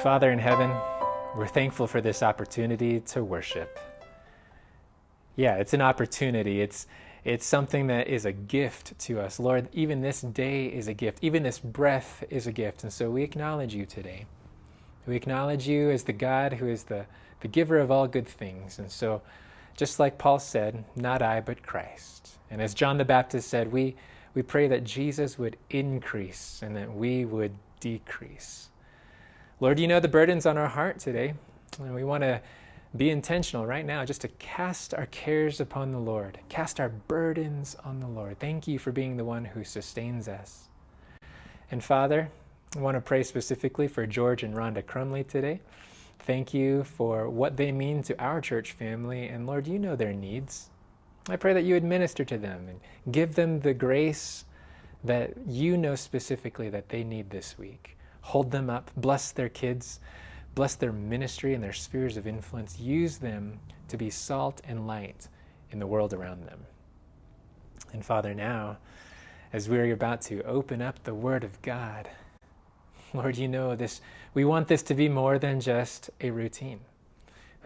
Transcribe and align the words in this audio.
Father 0.00 0.32
in 0.32 0.38
heaven, 0.38 0.70
we're 1.36 1.46
thankful 1.46 1.86
for 1.86 2.00
this 2.00 2.22
opportunity 2.22 3.00
to 3.00 3.22
worship. 3.22 3.78
Yeah, 5.36 5.56
it's 5.56 5.74
an 5.74 5.82
opportunity. 5.82 6.60
It's 6.60 6.86
it's 7.24 7.46
something 7.46 7.86
that 7.86 8.08
is 8.08 8.24
a 8.24 8.32
gift 8.32 8.98
to 9.00 9.20
us. 9.20 9.38
Lord, 9.38 9.68
even 9.72 10.00
this 10.00 10.22
day 10.22 10.66
is 10.66 10.88
a 10.88 10.94
gift. 10.94 11.18
Even 11.22 11.44
this 11.44 11.60
breath 11.60 12.24
is 12.30 12.48
a 12.48 12.52
gift. 12.52 12.82
And 12.82 12.92
so 12.92 13.10
we 13.10 13.22
acknowledge 13.22 13.74
you 13.74 13.86
today. 13.86 14.26
We 15.06 15.14
acknowledge 15.14 15.68
you 15.68 15.90
as 15.90 16.02
the 16.02 16.12
God 16.12 16.54
who 16.54 16.66
is 16.66 16.82
the, 16.84 17.06
the 17.40 17.48
giver 17.48 17.78
of 17.78 17.92
all 17.92 18.08
good 18.08 18.26
things. 18.26 18.80
And 18.80 18.90
so, 18.90 19.22
just 19.76 20.00
like 20.00 20.18
Paul 20.18 20.40
said, 20.40 20.84
not 20.96 21.22
I, 21.22 21.40
but 21.40 21.62
Christ. 21.62 22.38
And 22.50 22.60
as 22.60 22.74
John 22.74 22.98
the 22.98 23.04
Baptist 23.04 23.48
said, 23.48 23.70
we, 23.70 23.94
we 24.34 24.42
pray 24.42 24.66
that 24.68 24.82
Jesus 24.82 25.38
would 25.38 25.56
increase 25.70 26.60
and 26.62 26.74
that 26.74 26.92
we 26.92 27.24
would 27.24 27.54
decrease. 27.78 28.68
Lord, 29.62 29.78
you 29.78 29.86
know 29.86 30.00
the 30.00 30.08
burdens 30.08 30.44
on 30.44 30.58
our 30.58 30.66
heart 30.66 30.98
today. 30.98 31.34
And 31.78 31.94
we 31.94 32.02
want 32.02 32.24
to 32.24 32.40
be 32.96 33.10
intentional 33.10 33.64
right 33.64 33.86
now 33.86 34.04
just 34.04 34.22
to 34.22 34.28
cast 34.40 34.92
our 34.92 35.06
cares 35.06 35.60
upon 35.60 35.92
the 35.92 36.00
Lord, 36.00 36.40
cast 36.48 36.80
our 36.80 36.88
burdens 36.88 37.76
on 37.84 38.00
the 38.00 38.08
Lord. 38.08 38.40
Thank 38.40 38.66
you 38.66 38.80
for 38.80 38.90
being 38.90 39.16
the 39.16 39.24
one 39.24 39.44
who 39.44 39.62
sustains 39.62 40.26
us. 40.26 40.68
And 41.70 41.82
Father, 41.82 42.28
I 42.76 42.80
want 42.80 42.96
to 42.96 43.00
pray 43.00 43.22
specifically 43.22 43.86
for 43.86 44.04
George 44.04 44.42
and 44.42 44.52
Rhonda 44.52 44.84
Crumley 44.84 45.22
today. 45.22 45.60
Thank 46.26 46.52
you 46.52 46.82
for 46.82 47.30
what 47.30 47.56
they 47.56 47.70
mean 47.70 48.02
to 48.02 48.20
our 48.20 48.40
church 48.40 48.72
family. 48.72 49.28
And 49.28 49.46
Lord, 49.46 49.68
you 49.68 49.78
know 49.78 49.94
their 49.94 50.12
needs. 50.12 50.70
I 51.28 51.36
pray 51.36 51.52
that 51.52 51.62
you 51.62 51.74
would 51.74 51.84
minister 51.84 52.24
to 52.24 52.36
them 52.36 52.66
and 52.68 52.80
give 53.12 53.36
them 53.36 53.60
the 53.60 53.74
grace 53.74 54.44
that 55.04 55.34
you 55.46 55.76
know 55.76 55.94
specifically 55.94 56.68
that 56.70 56.88
they 56.88 57.04
need 57.04 57.30
this 57.30 57.56
week. 57.56 57.96
Hold 58.22 58.50
them 58.50 58.70
up, 58.70 58.90
bless 58.96 59.32
their 59.32 59.48
kids 59.48 60.00
Bless 60.54 60.74
their 60.74 60.92
ministry 60.92 61.54
and 61.54 61.64
their 61.64 61.72
spheres 61.72 62.16
of 62.16 62.26
influence. 62.26 62.78
Use 62.78 63.18
them 63.18 63.58
to 63.88 63.96
be 63.96 64.10
salt 64.10 64.60
and 64.64 64.86
light 64.86 65.28
in 65.70 65.78
the 65.78 65.86
world 65.86 66.12
around 66.12 66.46
them. 66.46 66.60
And 67.92 68.04
Father, 68.04 68.34
now, 68.34 68.78
as 69.52 69.68
we're 69.68 69.92
about 69.92 70.20
to 70.22 70.42
open 70.42 70.82
up 70.82 71.02
the 71.02 71.14
Word 71.14 71.44
of 71.44 71.60
God, 71.62 72.08
Lord, 73.14 73.36
you 73.36 73.48
know 73.48 73.74
this. 73.74 74.00
We 74.34 74.44
want 74.44 74.68
this 74.68 74.82
to 74.84 74.94
be 74.94 75.08
more 75.08 75.38
than 75.38 75.60
just 75.60 76.10
a 76.20 76.30
routine. 76.30 76.80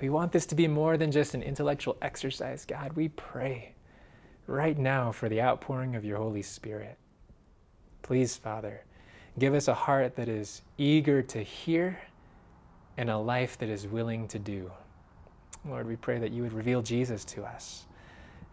We 0.01 0.09
want 0.09 0.31
this 0.31 0.47
to 0.47 0.55
be 0.55 0.69
more 0.69 0.97
than 0.97 1.11
just 1.11 1.35
an 1.35 1.43
intellectual 1.43 1.97
exercise. 2.03 2.65
God, 2.65 2.93
we 2.93 3.09
pray 3.09 3.75
right 4.47 4.79
now 4.79 5.11
for 5.11 5.29
the 5.29 5.41
outpouring 5.41 5.97
of 5.97 6.05
your 6.05 6.19
Holy 6.19 6.43
Spirit. 6.43 6.98
Please, 8.03 8.37
Father, 8.37 8.85
give 9.39 9.55
us 9.55 9.69
a 9.69 9.75
heart 9.75 10.17
that 10.17 10.29
is 10.29 10.62
eager 10.79 11.23
to 11.23 11.42
hear 11.42 11.98
and 12.97 13.11
a 13.11 13.19
life 13.19 13.59
that 13.59 13.69
is 13.69 13.87
willing 13.87 14.27
to 14.29 14.39
do. 14.39 14.70
Lord, 15.69 15.87
we 15.87 15.97
pray 15.97 16.19
that 16.19 16.33
you 16.33 16.42
would 16.42 16.53
reveal 16.53 16.83
Jesus 16.83 17.25
to 17.27 17.45
us 17.45 17.87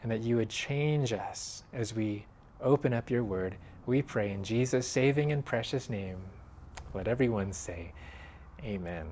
and 0.01 0.11
that 0.11 0.21
you 0.21 0.35
would 0.35 0.49
change 0.49 1.13
us 1.13 1.63
as 1.73 1.93
we 1.93 2.25
open 2.61 2.93
up 2.93 3.09
your 3.09 3.23
word. 3.23 3.55
We 3.85 4.01
pray 4.01 4.31
in 4.31 4.43
Jesus' 4.43 4.87
saving 4.87 5.31
and 5.31 5.45
precious 5.45 5.89
name. 5.89 6.17
Let 6.93 7.07
everyone 7.07 7.53
say, 7.53 7.91
Amen. 8.63 9.05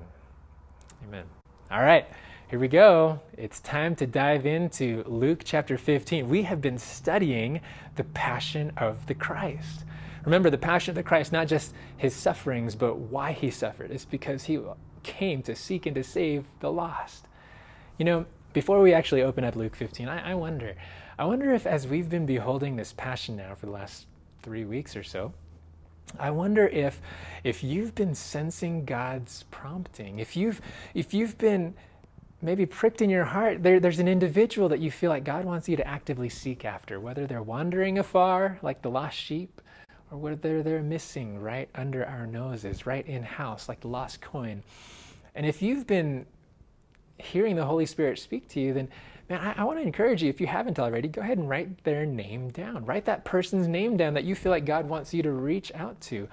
Amen. 1.06 1.24
All 1.70 1.82
right, 1.82 2.06
here 2.48 2.58
we 2.58 2.68
go. 2.68 3.20
It's 3.36 3.60
time 3.60 3.94
to 3.96 4.06
dive 4.06 4.46
into 4.46 5.04
Luke 5.06 5.42
chapter 5.44 5.76
15. 5.76 6.28
We 6.28 6.42
have 6.42 6.60
been 6.60 6.78
studying 6.78 7.60
the 7.96 8.04
passion 8.04 8.72
of 8.76 9.06
the 9.06 9.14
Christ. 9.14 9.84
Remember, 10.24 10.50
the 10.50 10.58
passion 10.58 10.92
of 10.92 10.96
the 10.96 11.02
Christ, 11.02 11.32
not 11.32 11.48
just 11.48 11.74
his 11.96 12.14
sufferings, 12.14 12.76
but 12.76 12.96
why 12.96 13.32
he 13.32 13.50
suffered. 13.50 13.90
It's 13.90 14.04
because 14.04 14.44
he 14.44 14.60
came 15.02 15.42
to 15.42 15.54
seek 15.54 15.86
and 15.86 15.94
to 15.96 16.04
save 16.04 16.44
the 16.60 16.70
lost. 16.70 17.26
You 17.98 18.04
know, 18.04 18.26
before 18.52 18.80
we 18.80 18.92
actually 18.92 19.22
open 19.22 19.44
up 19.44 19.56
Luke 19.56 19.74
15, 19.74 20.08
I, 20.08 20.32
I 20.32 20.34
wonder, 20.34 20.74
I 21.18 21.24
wonder 21.24 21.52
if 21.52 21.66
as 21.66 21.86
we've 21.86 22.08
been 22.08 22.26
beholding 22.26 22.76
this 22.76 22.92
passion 22.92 23.36
now 23.36 23.54
for 23.54 23.66
the 23.66 23.72
last 23.72 24.06
three 24.42 24.64
weeks 24.64 24.96
or 24.96 25.02
so, 25.02 25.32
I 26.18 26.30
wonder 26.30 26.66
if 26.66 27.00
if 27.42 27.64
you've 27.64 27.94
been 27.94 28.14
sensing 28.14 28.84
God's 28.84 29.44
prompting, 29.50 30.18
if 30.18 30.36
you've 30.36 30.60
if 30.94 31.14
you've 31.14 31.38
been 31.38 31.74
maybe 32.42 32.66
pricked 32.66 33.00
in 33.00 33.08
your 33.08 33.24
heart, 33.24 33.62
there, 33.62 33.78
there's 33.78 34.00
an 34.00 34.08
individual 34.08 34.68
that 34.68 34.80
you 34.80 34.90
feel 34.90 35.10
like 35.10 35.24
God 35.24 35.44
wants 35.44 35.68
you 35.68 35.76
to 35.76 35.86
actively 35.86 36.28
seek 36.28 36.64
after, 36.64 36.98
whether 36.98 37.26
they're 37.26 37.42
wandering 37.42 37.98
afar 37.98 38.58
like 38.62 38.82
the 38.82 38.90
lost 38.90 39.16
sheep, 39.16 39.61
or 40.12 40.18
whether 40.18 40.62
they're 40.62 40.82
missing 40.82 41.40
right 41.40 41.70
under 41.74 42.04
our 42.04 42.26
noses, 42.26 42.86
right 42.86 43.06
in 43.06 43.22
house, 43.22 43.68
like 43.68 43.82
lost 43.82 44.20
coin. 44.20 44.62
And 45.34 45.46
if 45.46 45.62
you've 45.62 45.86
been 45.86 46.26
hearing 47.16 47.56
the 47.56 47.64
Holy 47.64 47.86
Spirit 47.86 48.18
speak 48.18 48.46
to 48.48 48.60
you, 48.60 48.74
then 48.74 48.88
man, 49.30 49.40
I, 49.40 49.62
I 49.62 49.64
want 49.64 49.78
to 49.78 49.82
encourage 49.82 50.22
you, 50.22 50.28
if 50.28 50.38
you 50.38 50.46
haven't 50.46 50.78
already, 50.78 51.08
go 51.08 51.22
ahead 51.22 51.38
and 51.38 51.48
write 51.48 51.82
their 51.84 52.04
name 52.04 52.50
down. 52.50 52.84
Write 52.84 53.06
that 53.06 53.24
person's 53.24 53.66
name 53.66 53.96
down 53.96 54.12
that 54.12 54.24
you 54.24 54.34
feel 54.34 54.52
like 54.52 54.66
God 54.66 54.86
wants 54.86 55.14
you 55.14 55.22
to 55.22 55.32
reach 55.32 55.72
out 55.74 55.98
to. 56.02 56.28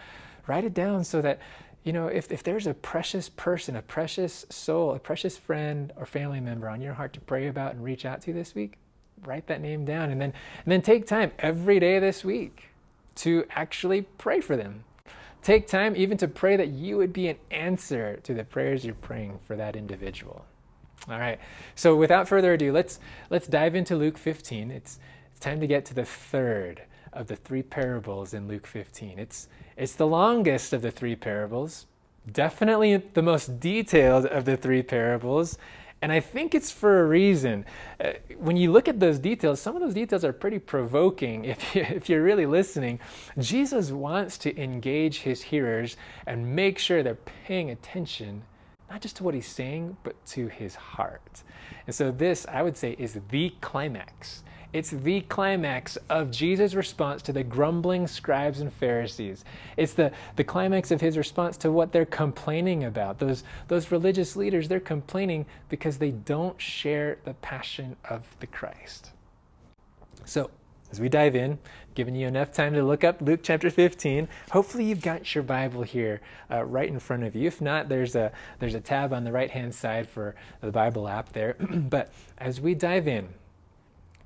Write 0.45 0.66
it 0.66 0.73
down 0.73 1.06
so 1.06 1.22
that, 1.22 1.39
you 1.84 1.94
know, 1.94 2.07
if, 2.07 2.31
if 2.34 2.44
there's 2.44 2.68
a 2.68 2.73
precious 2.73 3.29
person, 3.29 3.78
a 3.78 3.81
precious 3.81 4.45
soul, 4.50 4.94
a 4.94 5.00
precious 5.00 5.38
friend 5.38 5.94
or 5.95 6.06
family 6.06 6.41
member 6.41 6.68
on 6.68 6.81
your 6.81 6.94
heart 6.94 7.13
to 7.13 7.22
pray 7.22 7.47
about 7.47 7.75
and 7.75 7.84
reach 7.84 8.03
out 8.06 8.22
to 8.23 8.34
this 8.34 8.53
week, 8.56 8.78
write 9.25 9.47
that 9.47 9.62
name 9.62 9.85
down 9.85 10.12
and 10.12 10.22
then 10.22 10.34
and 10.63 10.72
then 10.72 10.81
take 10.81 11.06
time 11.06 11.29
every 11.39 11.78
day 11.78 12.00
this 12.00 12.23
week 12.23 12.69
to 13.19 13.46
actually 13.52 14.03
pray 14.18 14.41
for 14.41 14.56
them. 14.56 14.84
Take 15.41 15.68
time 15.68 15.96
even 15.96 16.18
to 16.18 16.28
pray 16.28 16.57
that 16.57 16.69
you 16.69 16.97
would 16.97 17.13
be 17.13 17.28
an 17.30 17.38
answer 17.52 18.18
to 18.24 18.34
the 18.34 18.44
prayers 18.44 18.84
you're 18.84 18.96
praying 18.96 19.40
for 19.46 19.56
that 19.56 19.75
individual. 19.75 20.46
All 21.07 21.19
right. 21.19 21.40
So 21.75 21.96
without 21.96 22.28
further 22.28 22.53
ado, 22.53 22.72
let's 22.72 23.00
let's 23.30 23.47
dive 23.47 23.75
into 23.75 23.96
Luke 23.96 24.18
15. 24.18 24.72
It's 24.72 25.00
it's 25.31 25.40
time 25.40 25.59
to 25.62 25.68
get 25.68 25.85
to 25.85 25.94
the 25.94 26.06
third 26.06 26.81
of 27.13 27.28
the 27.28 27.35
three 27.35 27.63
parables 27.63 28.34
in 28.34 28.47
Luke 28.47 28.68
15. 28.68 29.18
It's 29.18 29.47
it's 29.78 29.94
the 29.94 30.07
longest 30.07 30.74
of 30.74 30.81
the 30.81 30.91
three 30.91 31.16
parables, 31.16 31.86
definitely 32.31 32.97
the 32.97 33.22
most 33.22 33.59
detailed 33.59 34.25
of 34.25 34.46
the 34.46 34.57
three 34.57 34.84
parables, 34.84 35.57
and 36.01 36.11
I 36.11 36.19
think 36.19 36.55
it's 36.55 36.71
for 36.71 37.01
a 37.01 37.07
reason. 37.07 37.65
Uh, 37.99 38.13
when 38.37 38.55
you 38.55 38.71
look 38.71 38.87
at 38.87 38.99
those 38.99 39.19
details, 39.19 39.59
some 39.59 39.75
of 39.75 39.81
those 39.81 39.93
details 39.93 40.23
are 40.23 40.31
pretty 40.31 40.59
provoking 40.59 41.45
if, 41.53 41.75
you, 41.75 41.81
if 41.81 42.09
you're 42.09 42.23
really 42.23 42.45
listening. 42.45 42.99
Jesus 43.37 43.91
wants 43.91 44.38
to 44.39 44.61
engage 44.61 45.19
his 45.19 45.41
hearers 45.41 45.97
and 46.25 46.55
make 46.55 46.79
sure 46.79 47.03
they're 47.03 47.15
paying 47.45 47.71
attention, 47.71 48.43
not 48.89 49.01
just 49.01 49.17
to 49.17 49.23
what 49.23 49.33
he's 49.33 49.47
saying, 49.47 49.97
but 50.03 50.25
to 50.27 50.47
his 50.47 50.75
heart. 50.75 51.43
And 51.85 51.93
so, 51.93 52.11
this, 52.11 52.45
I 52.47 52.61
would 52.61 52.77
say, 52.77 52.95
is 52.97 53.19
the 53.29 53.51
climax 53.61 54.43
it's 54.72 54.91
the 54.91 55.22
climax 55.22 55.97
of 56.09 56.30
Jesus' 56.30 56.75
response 56.75 57.22
to 57.24 57.34
the 57.34 57.44
grumbling 57.44 58.06
scribes 58.06 58.62
and 58.62 58.72
Pharisees. 58.72 59.44
It's 59.78 59.94
the, 59.94 60.12
the 60.35 60.44
climax 60.44 60.91
of 60.91 61.02
his 61.02 61.18
response 61.18 61.57
to 61.57 61.72
what 61.72 61.91
they're 61.91 62.06
complaining 62.06 62.84
about. 62.84 63.18
Those, 63.18 63.44
those 63.68 63.91
religious 63.91 64.35
leaders, 64.35 64.68
they're 64.68 64.80
complaining 64.80 65.47
because 65.69 65.97
they 65.97 66.12
don't 66.12 66.59
share 66.62 67.18
the 67.24 67.34
passion 67.35 67.96
of 68.09 68.24
the 68.40 68.47
Christ. 68.47 69.12
So, 70.25 70.52
as 70.91 71.00
we 71.00 71.09
dive 71.09 71.36
in, 71.36 71.57
giving 71.94 72.16
you 72.16 72.28
enough 72.28 72.51
time 72.51 72.74
to 72.74 72.84
look 72.84 73.03
up 73.03 73.22
Luke 73.22 73.41
chapter 73.44 73.69
15. 73.69 74.28
Hopefully, 74.51 74.86
you've 74.86 75.01
got 75.01 75.36
your 75.36 75.44
Bible 75.44 75.84
here 75.84 76.22
uh, 76.51 76.63
right 76.63 76.90
in 76.90 77.00
front 77.00 77.24
of 77.24 77.36
you. 77.36 77.47
If 77.47 77.62
not, 77.62 77.90
there's 77.90 78.16
a 78.16 78.31
there's 78.57 78.74
a 78.74 78.80
tab 78.80 79.13
on 79.13 79.24
the 79.24 79.31
right 79.31 79.51
hand 79.51 79.74
side 79.74 80.07
for 80.09 80.36
the 80.62 80.72
Bible 80.72 81.07
app 81.07 81.31
there. 81.31 81.53
but 81.69 82.12
as 82.40 82.59
we 82.59 82.74
dive 82.74 83.07
in, 83.07 83.30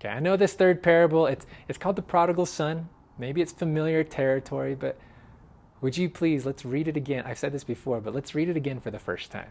Okay, 0.03 0.12
I 0.12 0.19
know 0.19 0.36
this 0.36 0.53
third 0.53 0.84
parable, 0.84 1.28
it's, 1.28 1.46
it's 1.69 1.78
called 1.78 1.96
the 1.96 2.02
prodigal 2.02 2.46
son. 2.46 2.90
Maybe 3.18 3.41
it's 3.41 3.53
familiar 3.53 4.03
territory, 4.03 4.75
but 4.75 5.00
would 5.80 5.96
you 5.96 6.09
please, 6.09 6.46
let's 6.46 6.66
read 6.66 6.90
it 6.90 6.97
again. 6.97 7.24
I've 7.25 7.38
said 7.38 7.54
this 7.54 7.63
before, 7.63 8.01
but 8.01 8.13
let's 8.13 8.36
read 8.36 8.50
it 8.50 8.57
again 8.57 8.81
for 8.81 8.92
the 8.92 9.00
first 9.00 9.31
time. 9.31 9.48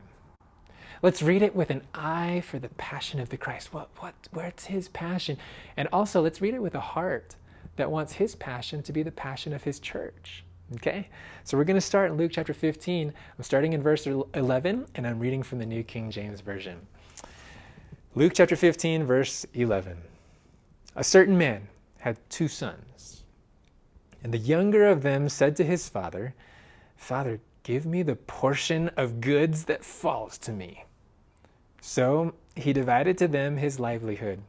Let's 1.01 1.23
read 1.23 1.41
it 1.41 1.57
with 1.57 1.71
an 1.71 1.81
eye 1.95 2.43
for 2.45 2.59
the 2.59 2.69
passion 2.69 3.19
of 3.19 3.31
the 3.31 3.39
Christ. 3.39 3.73
What, 3.73 3.89
what, 4.01 4.15
where's 4.33 4.67
his 4.67 4.89
passion? 4.89 5.39
And 5.79 5.89
also, 5.91 6.21
let's 6.21 6.43
read 6.43 6.53
it 6.53 6.61
with 6.61 6.75
a 6.75 6.81
heart 6.81 7.35
that 7.77 7.91
wants 7.91 8.13
his 8.13 8.35
passion 8.35 8.83
to 8.83 8.93
be 8.93 9.03
the 9.03 9.11
passion 9.11 9.55
of 9.55 9.65
his 9.65 9.81
church. 9.81 10.45
Okay? 10.75 11.09
So 11.45 11.57
we're 11.57 11.65
going 11.65 11.77
to 11.77 11.81
start 11.81 12.11
in 12.11 12.19
Luke 12.19 12.33
chapter 12.35 12.53
15. 12.53 13.09
I'm 13.09 13.43
starting 13.43 13.73
in 13.73 13.83
verse 13.83 14.07
11, 14.07 14.87
and 14.97 15.07
I'm 15.07 15.19
reading 15.19 15.43
from 15.43 15.61
the 15.61 15.67
New 15.67 15.83
King 15.83 16.11
James 16.11 16.43
Version. 16.43 16.79
Luke 18.15 18.33
chapter 18.35 18.55
15, 18.55 19.05
verse 19.05 19.47
11. 19.55 19.97
A 20.95 21.05
certain 21.05 21.39
man 21.39 21.69
had 22.01 22.19
two 22.29 22.49
sons. 22.49 23.25
And 24.23 24.33
the 24.33 24.39
younger 24.39 24.87
of 24.87 25.03
them 25.03 25.29
said 25.29 25.57
to 25.57 25.65
his 25.65 25.89
father, 25.89 26.35
Father, 26.97 27.41
give 27.63 27.87
me 27.87 28.03
the 28.03 28.17
portion 28.17 28.91
of 28.97 29.21
goods 29.21 29.65
that 29.65 29.85
falls 29.85 30.39
to 30.39 30.53
me. 30.53 30.85
So 31.81 32.35
he 32.55 32.73
divided 32.73 33.19
to 33.19 33.29
them 33.29 33.57
his 33.57 33.81
livelihood. 33.81 34.41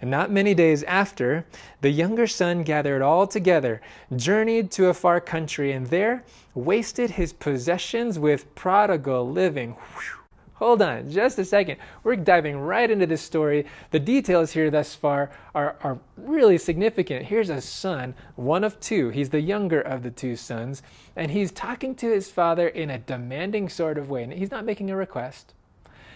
And 0.00 0.10
not 0.10 0.32
many 0.32 0.54
days 0.54 0.82
after, 0.84 1.46
the 1.80 1.90
younger 1.90 2.26
son 2.26 2.64
gathered 2.64 3.02
all 3.02 3.26
together, 3.26 3.80
journeyed 4.16 4.72
to 4.72 4.88
a 4.88 4.94
far 4.94 5.20
country, 5.20 5.72
and 5.72 5.86
there 5.86 6.24
wasted 6.54 7.10
his 7.10 7.32
possessions 7.32 8.18
with 8.18 8.52
prodigal 8.56 9.30
living. 9.30 9.72
Whew. 9.72 10.21
Hold 10.62 10.80
on 10.80 11.10
just 11.10 11.40
a 11.40 11.44
second. 11.44 11.78
We're 12.04 12.14
diving 12.14 12.56
right 12.56 12.88
into 12.88 13.04
this 13.04 13.20
story. 13.20 13.66
The 13.90 13.98
details 13.98 14.52
here 14.52 14.70
thus 14.70 14.94
far 14.94 15.32
are, 15.56 15.74
are 15.82 15.98
really 16.16 16.56
significant. 16.56 17.26
Here's 17.26 17.50
a 17.50 17.60
son, 17.60 18.14
one 18.36 18.62
of 18.62 18.78
two. 18.78 19.08
He's 19.08 19.30
the 19.30 19.40
younger 19.40 19.80
of 19.80 20.04
the 20.04 20.12
two 20.12 20.36
sons, 20.36 20.84
and 21.16 21.32
he's 21.32 21.50
talking 21.50 21.96
to 21.96 22.08
his 22.08 22.30
father 22.30 22.68
in 22.68 22.90
a 22.90 22.98
demanding 22.98 23.68
sort 23.68 23.98
of 23.98 24.08
way. 24.08 24.22
And 24.22 24.32
he's 24.32 24.52
not 24.52 24.64
making 24.64 24.88
a 24.88 24.94
request, 24.94 25.52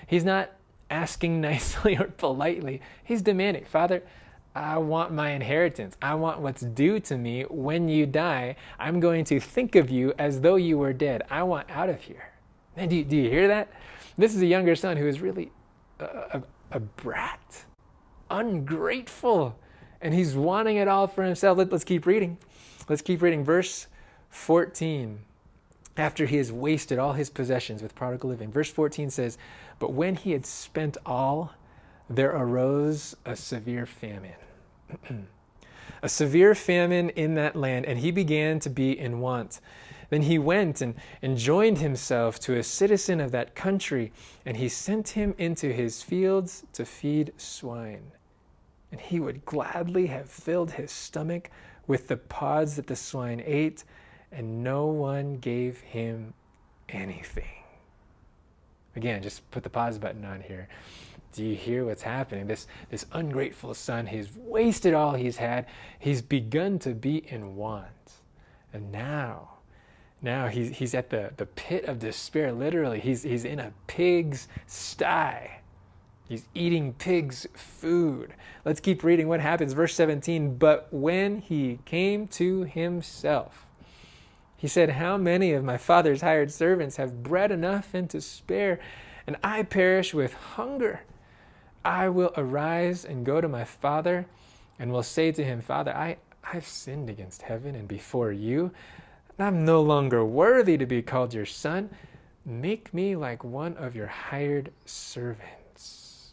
he's 0.07 0.25
not 0.25 0.53
asking 0.91 1.41
nicely 1.51 1.97
or 1.97 2.05
politely. 2.05 2.81
He's 3.03 3.23
demanding, 3.23 3.65
Father, 3.65 4.01
I 4.55 4.79
want 4.79 5.11
my 5.11 5.31
inheritance. 5.31 5.97
I 6.01 6.15
want 6.15 6.39
what's 6.39 6.63
due 6.63 7.01
to 7.01 7.19
me 7.19 7.43
when 7.51 7.89
you 7.89 8.07
die. 8.07 8.55
I'm 8.79 9.01
going 9.01 9.25
to 9.25 9.41
think 9.41 9.75
of 9.75 9.91
you 9.91 10.15
as 10.19 10.41
though 10.41 10.55
you 10.55 10.79
were 10.79 10.93
dead. 10.93 11.25
I 11.33 11.43
want 11.43 11.69
out 11.69 11.89
of 11.89 12.01
here. 12.01 12.31
Man, 12.77 12.89
do 12.89 12.95
you, 12.95 13.05
do 13.05 13.17
you 13.17 13.29
hear 13.29 13.49
that? 13.49 13.73
This 14.19 14.35
is 14.35 14.43
a 14.43 14.47
younger 14.47 14.75
son 14.75 14.97
who 14.97 15.07
is 15.07 15.21
really 15.21 15.53
a, 16.01 16.05
a, 16.05 16.43
a 16.73 16.81
brat, 16.81 17.65
ungrateful, 18.31 19.59
and 20.01 20.15
he's 20.15 20.35
wanting 20.35 20.77
it 20.77 20.89
all 20.89 21.07
for 21.07 21.23
himself. 21.23 21.59
Let, 21.59 21.71
let's 21.71 21.85
keep 21.85 22.07
reading. 22.07 22.39
Let's 22.89 23.03
keep 23.03 23.23
reading. 23.23 23.45
Verse 23.45 23.87
14 24.31 25.21
after 25.97 26.27
he 26.27 26.37
has 26.37 26.53
wasted 26.53 26.99
all 26.99 27.15
his 27.15 27.31
possessions 27.31 27.83
with 27.83 27.95
prodigal 27.95 28.31
living. 28.31 28.53
Verse 28.53 28.71
14 28.71 29.11
says, 29.11 29.39
But 29.79 29.93
when 29.93 30.15
he 30.15 30.33
had 30.33 30.45
spent 30.45 30.97
all, 31.07 31.53
there 32.09 32.31
arose 32.31 33.17
a 33.25 33.35
severe 33.35 33.87
famine. 33.87 34.37
a 36.03 36.09
severe 36.09 36.55
famine 36.55 37.11
in 37.11 37.35
that 37.35 37.57
land, 37.57 37.87
and 37.87 37.99
he 37.99 38.11
began 38.11 38.61
to 38.61 38.71
be 38.71 38.99
in 38.99 39.21
want. 39.21 39.61
Then 40.11 40.23
he 40.23 40.39
went 40.39 40.81
and, 40.81 40.95
and 41.23 41.37
joined 41.37 41.79
himself 41.79 42.39
to 42.41 42.57
a 42.57 42.63
citizen 42.63 43.21
of 43.21 43.33
that 43.33 43.55
country, 43.55 44.13
and 44.45 44.57
he 44.57 44.69
sent 44.69 45.09
him 45.11 45.35
into 45.39 45.73
his 45.73 46.03
fields 46.03 46.65
to 46.75 46.85
feed 46.85 47.33
swine. 47.37 48.13
And 48.93 49.01
he 49.01 49.19
would 49.21 49.45
gladly 49.45 50.07
have 50.07 50.31
filled 50.31 50.73
his 50.73 50.93
stomach 50.93 51.51
with 51.87 52.09
the 52.09 52.17
pods 52.17 52.77
that 52.77 52.87
the 52.87 52.97
swine 52.97 53.43
ate 53.45 53.85
and 54.33 54.63
no 54.63 54.87
one 54.87 55.37
gave 55.37 55.81
him 55.81 56.35
anything. 56.89 57.45
Again, 58.95 59.23
just 59.23 59.49
put 59.51 59.63
the 59.63 59.71
pause 59.71 59.99
button 59.99 60.25
on 60.25 60.41
here. 60.41 60.69
Do 61.35 61.45
you 61.45 61.55
hear 61.55 61.85
what's 61.85 62.03
happening? 62.03 62.47
This, 62.47 62.67
this 62.91 63.05
ungrateful 63.13 63.75
son, 63.75 64.07
he's 64.07 64.31
wasted 64.37 64.95
all 64.95 65.15
he's 65.15 65.37
had. 65.37 65.67
He's 65.99 66.23
begun 66.23 66.79
to 66.81 66.95
be 66.95 67.19
in 67.31 67.57
want. 67.57 67.87
And 68.73 68.91
now, 68.91 69.56
now 70.23 70.49
he's, 70.49 70.77
he's 70.77 70.95
at 70.95 71.11
the, 71.11 71.33
the 71.37 71.47
pit 71.47 71.85
of 71.85 71.99
despair, 71.99 72.53
literally. 72.53 73.01
He's, 73.01 73.23
he's 73.23 73.45
in 73.45 73.59
a 73.59 73.73
pig's 73.87 74.49
sty. 74.67 75.61
He's 76.29 76.47
eating 76.55 76.95
pig's 76.95 77.47
food. 77.55 78.35
Let's 78.65 78.81
keep 78.81 79.05
reading 79.05 79.29
what 79.29 79.41
happens. 79.41 79.73
Verse 79.73 79.95
17 79.95 80.57
But 80.57 80.89
when 80.91 81.39
he 81.39 81.79
came 81.85 82.27
to 82.29 82.65
himself, 82.65 83.67
he 84.57 84.67
said, 84.67 84.91
How 84.91 85.17
many 85.17 85.53
of 85.53 85.63
my 85.63 85.77
father's 85.77 86.23
hired 86.23 86.51
servants 86.51 86.97
have 86.97 87.23
bread 87.23 87.53
enough 87.53 87.95
and 87.95 88.11
to 88.11 88.21
spare, 88.21 88.81
and 89.27 89.37
I 89.45 89.63
perish 89.63 90.15
with 90.15 90.35
hunger? 90.35 91.03
I 91.85 92.09
will 92.09 92.33
arise 92.37 93.05
and 93.05 93.25
go 93.25 93.41
to 93.41 93.47
my 93.47 93.63
father, 93.63 94.27
and 94.79 94.91
will 94.91 95.05
say 95.05 95.31
to 95.31 95.45
him, 95.45 95.61
Father, 95.61 95.95
I, 95.95 96.17
I've 96.43 96.67
sinned 96.67 97.09
against 97.09 97.43
heaven 97.43 97.77
and 97.77 97.87
before 97.87 98.33
you, 98.33 98.73
I'm 99.39 99.65
no 99.65 99.83
longer 99.83 100.25
worthy 100.25 100.79
to 100.79 100.87
be 100.87 101.03
called 101.03 101.35
your 101.35 101.47
son. 101.47 101.91
Make 102.45 102.95
me 102.95 103.17
like 103.17 103.45
one 103.45 103.77
of 103.77 103.95
your 103.95 104.07
hired 104.07 104.73
servants. 104.87 106.33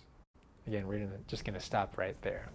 Again, 0.68 0.88
we're 0.88 1.10
just 1.28 1.44
going 1.44 1.56
to 1.56 1.60
stop 1.60 1.98
right 1.98 2.16
there. 2.22 2.50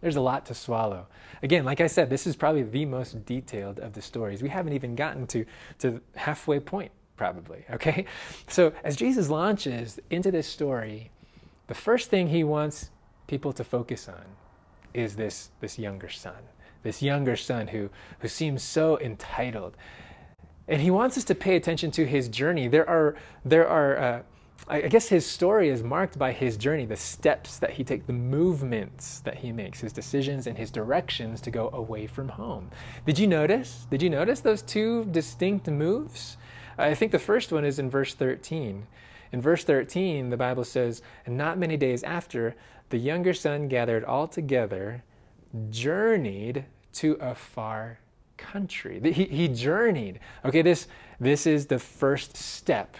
There's 0.00 0.16
a 0.16 0.20
lot 0.20 0.46
to 0.46 0.54
swallow. 0.54 1.08
Again, 1.42 1.64
like 1.64 1.80
I 1.80 1.88
said, 1.88 2.08
this 2.08 2.26
is 2.26 2.36
probably 2.36 2.62
the 2.62 2.84
most 2.84 3.24
detailed 3.26 3.80
of 3.80 3.94
the 3.94 4.02
stories. 4.02 4.42
We 4.42 4.48
haven't 4.48 4.74
even 4.74 4.94
gotten 4.94 5.26
to, 5.28 5.44
to 5.80 6.00
halfway 6.14 6.60
point, 6.60 6.92
probably, 7.16 7.64
okay? 7.72 8.06
So 8.46 8.72
as 8.84 8.94
Jesus 8.94 9.28
launches 9.28 9.98
into 10.10 10.30
this 10.30 10.46
story, 10.46 11.10
the 11.66 11.74
first 11.74 12.10
thing 12.10 12.28
he 12.28 12.44
wants 12.44 12.90
people 13.26 13.52
to 13.54 13.64
focus 13.64 14.08
on 14.08 14.24
is 14.94 15.16
this, 15.16 15.50
this 15.60 15.78
younger 15.78 16.08
son, 16.08 16.36
this 16.82 17.02
younger 17.02 17.36
son 17.36 17.68
who, 17.68 17.90
who 18.20 18.28
seems 18.28 18.62
so 18.62 18.98
entitled. 19.00 19.76
And 20.66 20.82
he 20.82 20.90
wants 20.90 21.16
us 21.16 21.24
to 21.24 21.34
pay 21.34 21.56
attention 21.56 21.90
to 21.92 22.06
his 22.06 22.28
journey. 22.28 22.68
There 22.68 22.88
are, 22.88 23.16
there 23.44 23.66
are 23.66 23.98
uh, 23.98 24.22
I 24.66 24.82
guess 24.82 25.08
his 25.08 25.24
story 25.24 25.70
is 25.70 25.82
marked 25.82 26.18
by 26.18 26.32
his 26.32 26.56
journey, 26.56 26.84
the 26.84 26.96
steps 26.96 27.58
that 27.58 27.70
he 27.70 27.84
takes, 27.84 28.06
the 28.06 28.12
movements 28.12 29.20
that 29.20 29.36
he 29.36 29.50
makes, 29.50 29.80
his 29.80 29.92
decisions 29.92 30.46
and 30.46 30.58
his 30.58 30.70
directions 30.70 31.40
to 31.42 31.50
go 31.50 31.70
away 31.72 32.06
from 32.06 32.28
home. 32.28 32.70
Did 33.06 33.18
you 33.18 33.26
notice? 33.26 33.86
Did 33.90 34.02
you 34.02 34.10
notice 34.10 34.40
those 34.40 34.62
two 34.62 35.06
distinct 35.06 35.68
moves? 35.68 36.36
I 36.76 36.94
think 36.94 37.12
the 37.12 37.18
first 37.18 37.50
one 37.50 37.64
is 37.64 37.78
in 37.78 37.88
verse 37.88 38.14
13. 38.14 38.86
In 39.32 39.40
verse 39.40 39.64
13, 39.64 40.28
the 40.28 40.36
Bible 40.36 40.64
says, 40.64 41.02
And 41.24 41.36
not 41.36 41.58
many 41.58 41.76
days 41.76 42.02
after, 42.02 42.54
the 42.90 42.98
younger 42.98 43.32
son 43.32 43.68
gathered 43.68 44.04
all 44.04 44.26
together, 44.28 45.02
journeyed 45.70 46.64
to 46.94 47.14
a 47.20 47.34
far 47.34 47.98
country. 48.36 49.00
He, 49.12 49.24
he 49.24 49.48
journeyed. 49.48 50.20
Okay, 50.44 50.62
this, 50.62 50.88
this 51.20 51.46
is 51.46 51.66
the 51.66 51.78
first 51.78 52.36
step 52.36 52.96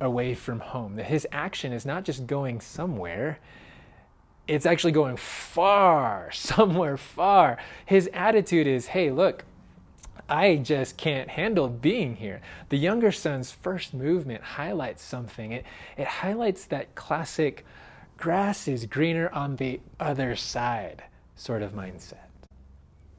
away 0.00 0.34
from 0.34 0.60
home. 0.60 0.96
His 0.96 1.26
action 1.32 1.72
is 1.72 1.84
not 1.84 2.04
just 2.04 2.26
going 2.26 2.60
somewhere, 2.60 3.38
it's 4.46 4.64
actually 4.64 4.92
going 4.92 5.16
far, 5.16 6.30
somewhere 6.32 6.96
far. 6.96 7.58
His 7.84 8.08
attitude 8.14 8.66
is 8.66 8.86
hey, 8.86 9.10
look, 9.10 9.44
I 10.28 10.56
just 10.56 10.96
can't 10.96 11.28
handle 11.28 11.68
being 11.68 12.16
here. 12.16 12.40
The 12.68 12.76
younger 12.76 13.12
son's 13.12 13.50
first 13.50 13.94
movement 13.94 14.42
highlights 14.42 15.02
something. 15.02 15.52
It, 15.52 15.64
it 15.96 16.06
highlights 16.06 16.66
that 16.66 16.94
classic 16.94 17.64
grass 18.18 18.68
is 18.68 18.84
greener 18.84 19.30
on 19.32 19.56
the 19.56 19.80
other 19.98 20.36
side 20.36 21.04
sort 21.38 21.62
of 21.62 21.72
mindset. 21.72 22.28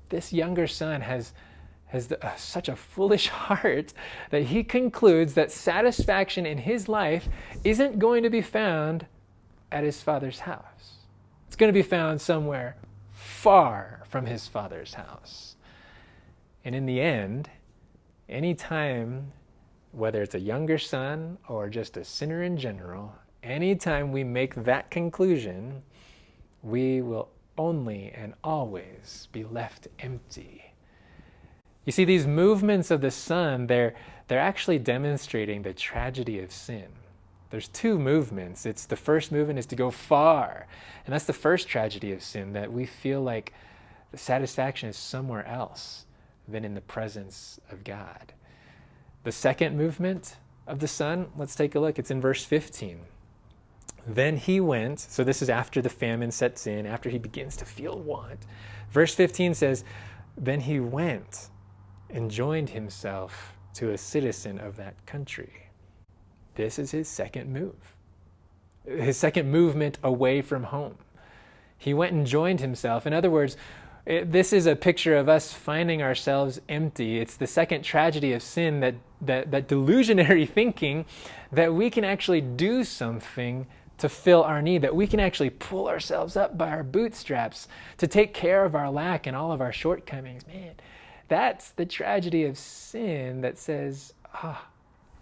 This 0.10 0.33
younger 0.33 0.68
son 0.68 1.01
has 1.01 1.33
has 1.88 2.07
the, 2.07 2.24
uh, 2.24 2.36
such 2.36 2.69
a 2.69 2.75
foolish 2.75 3.27
heart 3.30 3.94
that 4.30 4.44
he 4.44 4.63
concludes 4.63 5.33
that 5.33 5.52
satisfaction 5.52 6.45
in 6.45 6.59
his 6.59 6.88
life 6.88 7.28
isn't 7.64 7.97
going 7.97 8.21
to 8.21 8.30
be 8.30 8.42
found 8.42 9.07
at 9.71 9.83
his 9.83 10.02
father's 10.02 10.42
house. 10.42 10.97
It's 11.47 11.56
going 11.56 11.69
to 11.69 11.78
be 11.78 11.81
found 11.81 12.21
somewhere 12.21 12.76
far 13.11 14.04
from 14.07 14.28
his 14.28 14.47
father's 14.47 14.94
house. 14.94 15.56
And 16.64 16.76
in 16.76 16.85
the 16.85 17.02
end, 17.02 17.49
any 18.28 18.54
time, 18.54 19.31
whether 19.92 20.21
it's 20.21 20.35
a 20.35 20.40
younger 20.40 20.78
son 20.78 21.40
or 21.47 21.69
just 21.69 21.97
a 21.97 22.04
sinner 22.04 22.44
in 22.44 22.56
general, 22.56 23.16
anytime 23.42 24.11
we 24.11 24.23
make 24.23 24.54
that 24.56 24.92
conclusion, 24.92 25.81
we 26.61 27.02
will 27.02 27.30
only 27.59 28.11
and 28.16 28.33
always 28.44 29.28
be 29.31 29.44
left 29.44 29.87
empty 29.99 30.69
you 31.89 31.92
see, 31.92 32.06
these 32.06 32.28
movements 32.28 32.92
of 32.92 33.01
the 33.01 33.09
Son, 33.09 33.66
they're, 33.66 33.95
they're 34.28 34.37
actually 34.37 34.78
demonstrating 34.78 35.63
the 35.63 35.73
tragedy 35.73 36.37
of 36.37 36.51
sin. 36.51 36.85
There's 37.49 37.68
two 37.68 37.97
movements. 37.97 38.68
It's 38.68 38.85
the 38.85 38.95
first 38.95 39.31
movement 39.31 39.57
is 39.57 39.66
to 39.66 39.75
go 39.75 39.89
far. 39.89 40.68
And 41.06 41.13
that's 41.13 41.25
the 41.25 41.33
first 41.33 41.68
tragedy 41.68 42.11
of 42.11 42.21
sin, 42.21 42.54
that 42.54 42.71
we 42.71 42.85
feel 42.85 43.23
like 43.23 43.54
the 44.11 44.19
satisfaction 44.19 44.87
is 44.87 44.97
somewhere 44.97 45.44
else 45.47 46.06
than 46.47 46.63
in 46.63 46.75
the 46.75 46.81
presence 46.81 47.59
of 47.71 47.83
God. 47.83 48.33
The 49.23 49.31
second 49.31 49.75
movement 49.75 50.37
of 50.68 50.78
the 50.78 50.87
Son, 50.87 51.30
let's 51.35 51.56
take 51.56 51.73
a 51.73 51.80
look. 51.80 51.97
It's 51.97 52.11
in 52.11 52.21
verse 52.21 52.45
15. 52.45 52.99
Then 54.07 54.37
he 54.37 54.59
went, 54.59 54.99
so 54.99 55.23
this 55.23 55.41
is 55.41 55.49
after 55.49 55.81
the 55.81 55.89
famine 55.89 56.31
sets 56.31 56.68
in, 56.68 56.85
after 56.85 57.09
he 57.09 57.18
begins 57.18 57.56
to 57.57 57.65
feel 57.65 57.99
want. 57.99 58.45
Verse 58.91 59.13
15 59.13 59.53
says, 59.53 59.83
Then 60.37 60.61
he 60.61 60.79
went 60.79 61.49
and 62.09 62.31
joined 62.31 62.69
himself 62.71 63.53
to 63.75 63.91
a 63.91 63.97
citizen 63.97 64.59
of 64.59 64.77
that 64.77 65.06
country. 65.06 65.69
This 66.56 66.79
is 66.79 66.91
his 66.91 67.07
second 67.07 67.53
move, 67.53 67.95
his 68.85 69.18
second 69.18 69.51
movement 69.51 69.99
away 70.03 70.41
from 70.41 70.63
home. 70.63 70.97
He 71.77 71.94
went 71.94 72.13
and 72.13 72.25
joined 72.25 72.59
himself. 72.59 73.06
In 73.06 73.13
other 73.13 73.29
words, 73.29 73.56
It, 74.06 74.31
this 74.31 74.53
is 74.53 74.65
a 74.65 74.75
picture 74.75 75.15
of 75.15 75.29
us 75.29 75.53
finding 75.53 76.01
ourselves 76.01 76.59
empty. 76.68 77.19
It's 77.19 77.37
the 77.37 77.45
second 77.47 77.83
tragedy 77.83 78.33
of 78.33 78.41
sin 78.41 78.79
that, 78.79 78.95
that, 79.21 79.51
that 79.51 79.68
delusionary 79.68 80.49
thinking 80.59 81.06
that 81.51 81.73
we 81.73 81.89
can 81.89 82.03
actually 82.03 82.41
do 82.41 82.83
something 82.83 83.68
to 83.99 84.09
fill 84.09 84.44
our 84.44 84.61
need, 84.61 84.81
that 84.81 84.95
we 84.95 85.07
can 85.07 85.19
actually 85.19 85.49
pull 85.49 85.87
ourselves 85.87 86.35
up 86.35 86.57
by 86.57 86.69
our 86.69 86.83
bootstraps 86.83 87.68
to 87.97 88.07
take 88.07 88.33
care 88.33 88.65
of 88.65 88.75
our 88.75 88.89
lack 88.89 89.27
and 89.27 89.35
all 89.35 89.51
of 89.51 89.61
our 89.61 89.71
shortcomings. 89.71 90.47
Man, 90.47 90.73
that's 91.27 91.71
the 91.71 91.85
tragedy 91.85 92.45
of 92.45 92.57
sin 92.57 93.41
that 93.41 93.57
says, 93.57 94.13
ah, 94.33 94.65
oh, 94.65 94.68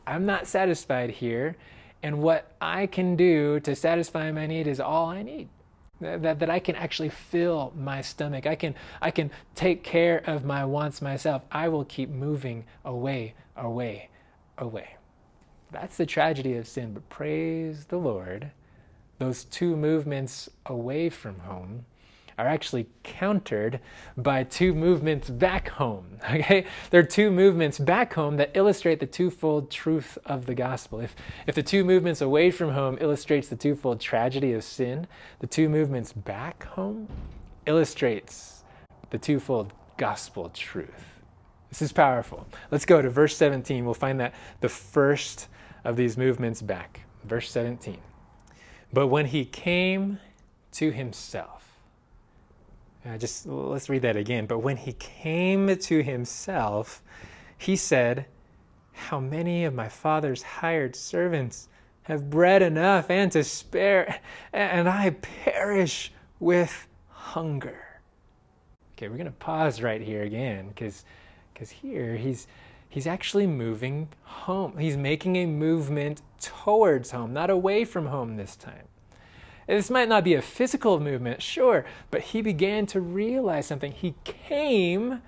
I'm 0.05 0.25
not 0.25 0.47
satisfied 0.47 1.09
here, 1.09 1.57
and 2.01 2.21
what 2.21 2.51
I 2.61 2.87
can 2.87 3.15
do 3.15 3.59
to 3.61 3.75
satisfy 3.75 4.31
my 4.31 4.47
need 4.47 4.67
is 4.67 4.79
all 4.79 5.07
I 5.07 5.23
need. 5.23 5.49
That, 5.99 6.39
that 6.39 6.49
I 6.49 6.59
can 6.59 6.75
actually 6.75 7.09
fill 7.09 7.73
my 7.75 8.01
stomach. 8.01 8.45
I 8.45 8.53
can, 8.53 8.75
I 9.01 9.09
can 9.09 9.31
take 9.55 9.83
care 9.83 10.21
of 10.27 10.45
my 10.45 10.63
wants 10.63 11.01
myself. 11.01 11.41
I 11.51 11.69
will 11.69 11.85
keep 11.85 12.09
moving 12.09 12.65
away, 12.85 13.33
away, 13.55 14.09
away. 14.59 14.95
That's 15.71 15.97
the 15.97 16.05
tragedy 16.05 16.55
of 16.55 16.67
sin. 16.67 16.93
But 16.93 17.09
praise 17.09 17.85
the 17.85 17.97
Lord 17.97 18.51
those 19.19 19.45
two 19.45 19.75
movements 19.75 20.49
away 20.65 21.09
from 21.09 21.39
home 21.39 21.85
are 22.37 22.47
actually 22.47 22.87
countered 23.01 23.79
by 24.15 24.43
two 24.43 24.73
movements 24.73 25.29
back 25.29 25.69
home. 25.69 26.05
Okay? 26.27 26.65
There 26.91 26.99
are 26.99 27.05
two 27.05 27.31
movements 27.31 27.79
back 27.79 28.13
home 28.13 28.37
that 28.37 28.51
illustrate 28.53 28.99
the 28.99 29.07
twofold 29.07 29.71
truth 29.71 30.17
of 30.25 30.45
the 30.45 30.53
gospel. 30.53 30.99
If, 30.99 31.15
if 31.47 31.55
the 31.55 31.63
two 31.63 31.83
movements 31.83 32.21
away 32.21 32.51
from 32.51 32.71
home 32.71 32.97
illustrates 33.01 33.47
the 33.47 33.55
twofold 33.55 33.99
tragedy 33.99 34.53
of 34.53 34.63
sin, 34.63 35.07
the 35.39 35.47
two 35.47 35.69
movements 35.69 36.13
back 36.13 36.65
home 36.65 37.07
illustrates 37.65 38.63
the 39.09 39.17
twofold 39.17 39.73
gospel 39.97 40.49
truth. 40.49 41.17
This 41.69 41.81
is 41.81 41.91
powerful. 41.91 42.47
Let's 42.71 42.85
go 42.85 43.01
to 43.01 43.09
verse 43.09 43.35
17. 43.35 43.83
We'll 43.83 43.93
find 43.93 44.19
that 44.19 44.33
the 44.61 44.69
first 44.69 45.47
of 45.83 45.95
these 45.95 46.17
movements 46.17 46.61
back. 46.61 47.01
Verse 47.23 47.49
17. 47.51 47.97
But 48.93 49.07
when 49.07 49.27
he 49.27 49.45
came 49.45 50.19
to 50.73 50.91
himself, 50.91 51.79
uh, 53.05 53.17
just 53.17 53.45
let's 53.45 53.89
read 53.89 54.01
that 54.01 54.15
again. 54.15 54.45
But 54.45 54.59
when 54.59 54.77
he 54.77 54.93
came 54.93 55.75
to 55.75 56.03
himself, 56.03 57.01
he 57.57 57.75
said, 57.75 58.25
How 58.93 59.19
many 59.19 59.65
of 59.65 59.73
my 59.73 59.87
father's 59.87 60.41
hired 60.41 60.95
servants 60.95 61.69
have 62.03 62.29
bread 62.29 62.61
enough 62.61 63.09
and 63.09 63.31
to 63.33 63.43
spare, 63.43 64.19
and 64.53 64.89
I 64.89 65.11
perish 65.11 66.11
with 66.39 66.87
hunger? 67.09 67.83
Okay, 68.95 69.09
we're 69.09 69.17
going 69.17 69.25
to 69.25 69.31
pause 69.31 69.81
right 69.81 70.01
here 70.01 70.23
again 70.23 70.69
because 70.69 71.03
here 71.69 72.15
he's 72.15 72.47
he's 72.89 73.07
actually 73.07 73.47
moving 73.47 74.09
home. 74.23 74.77
He's 74.77 74.97
making 74.97 75.35
a 75.35 75.45
movement 75.45 76.21
towards 76.39 77.11
home, 77.11 77.33
not 77.33 77.49
away 77.49 77.85
from 77.85 78.07
home 78.07 78.37
this 78.37 78.55
time. 78.55 78.87
This 79.67 79.89
might 79.89 80.07
not 80.07 80.23
be 80.23 80.33
a 80.33 80.41
physical 80.41 80.99
movement, 80.99 81.41
sure, 81.41 81.85
but 82.09 82.21
he 82.21 82.41
began 82.41 82.85
to 82.87 83.01
realize 83.01 83.65
something. 83.65 83.91
He 83.91 84.15
came 84.23 85.21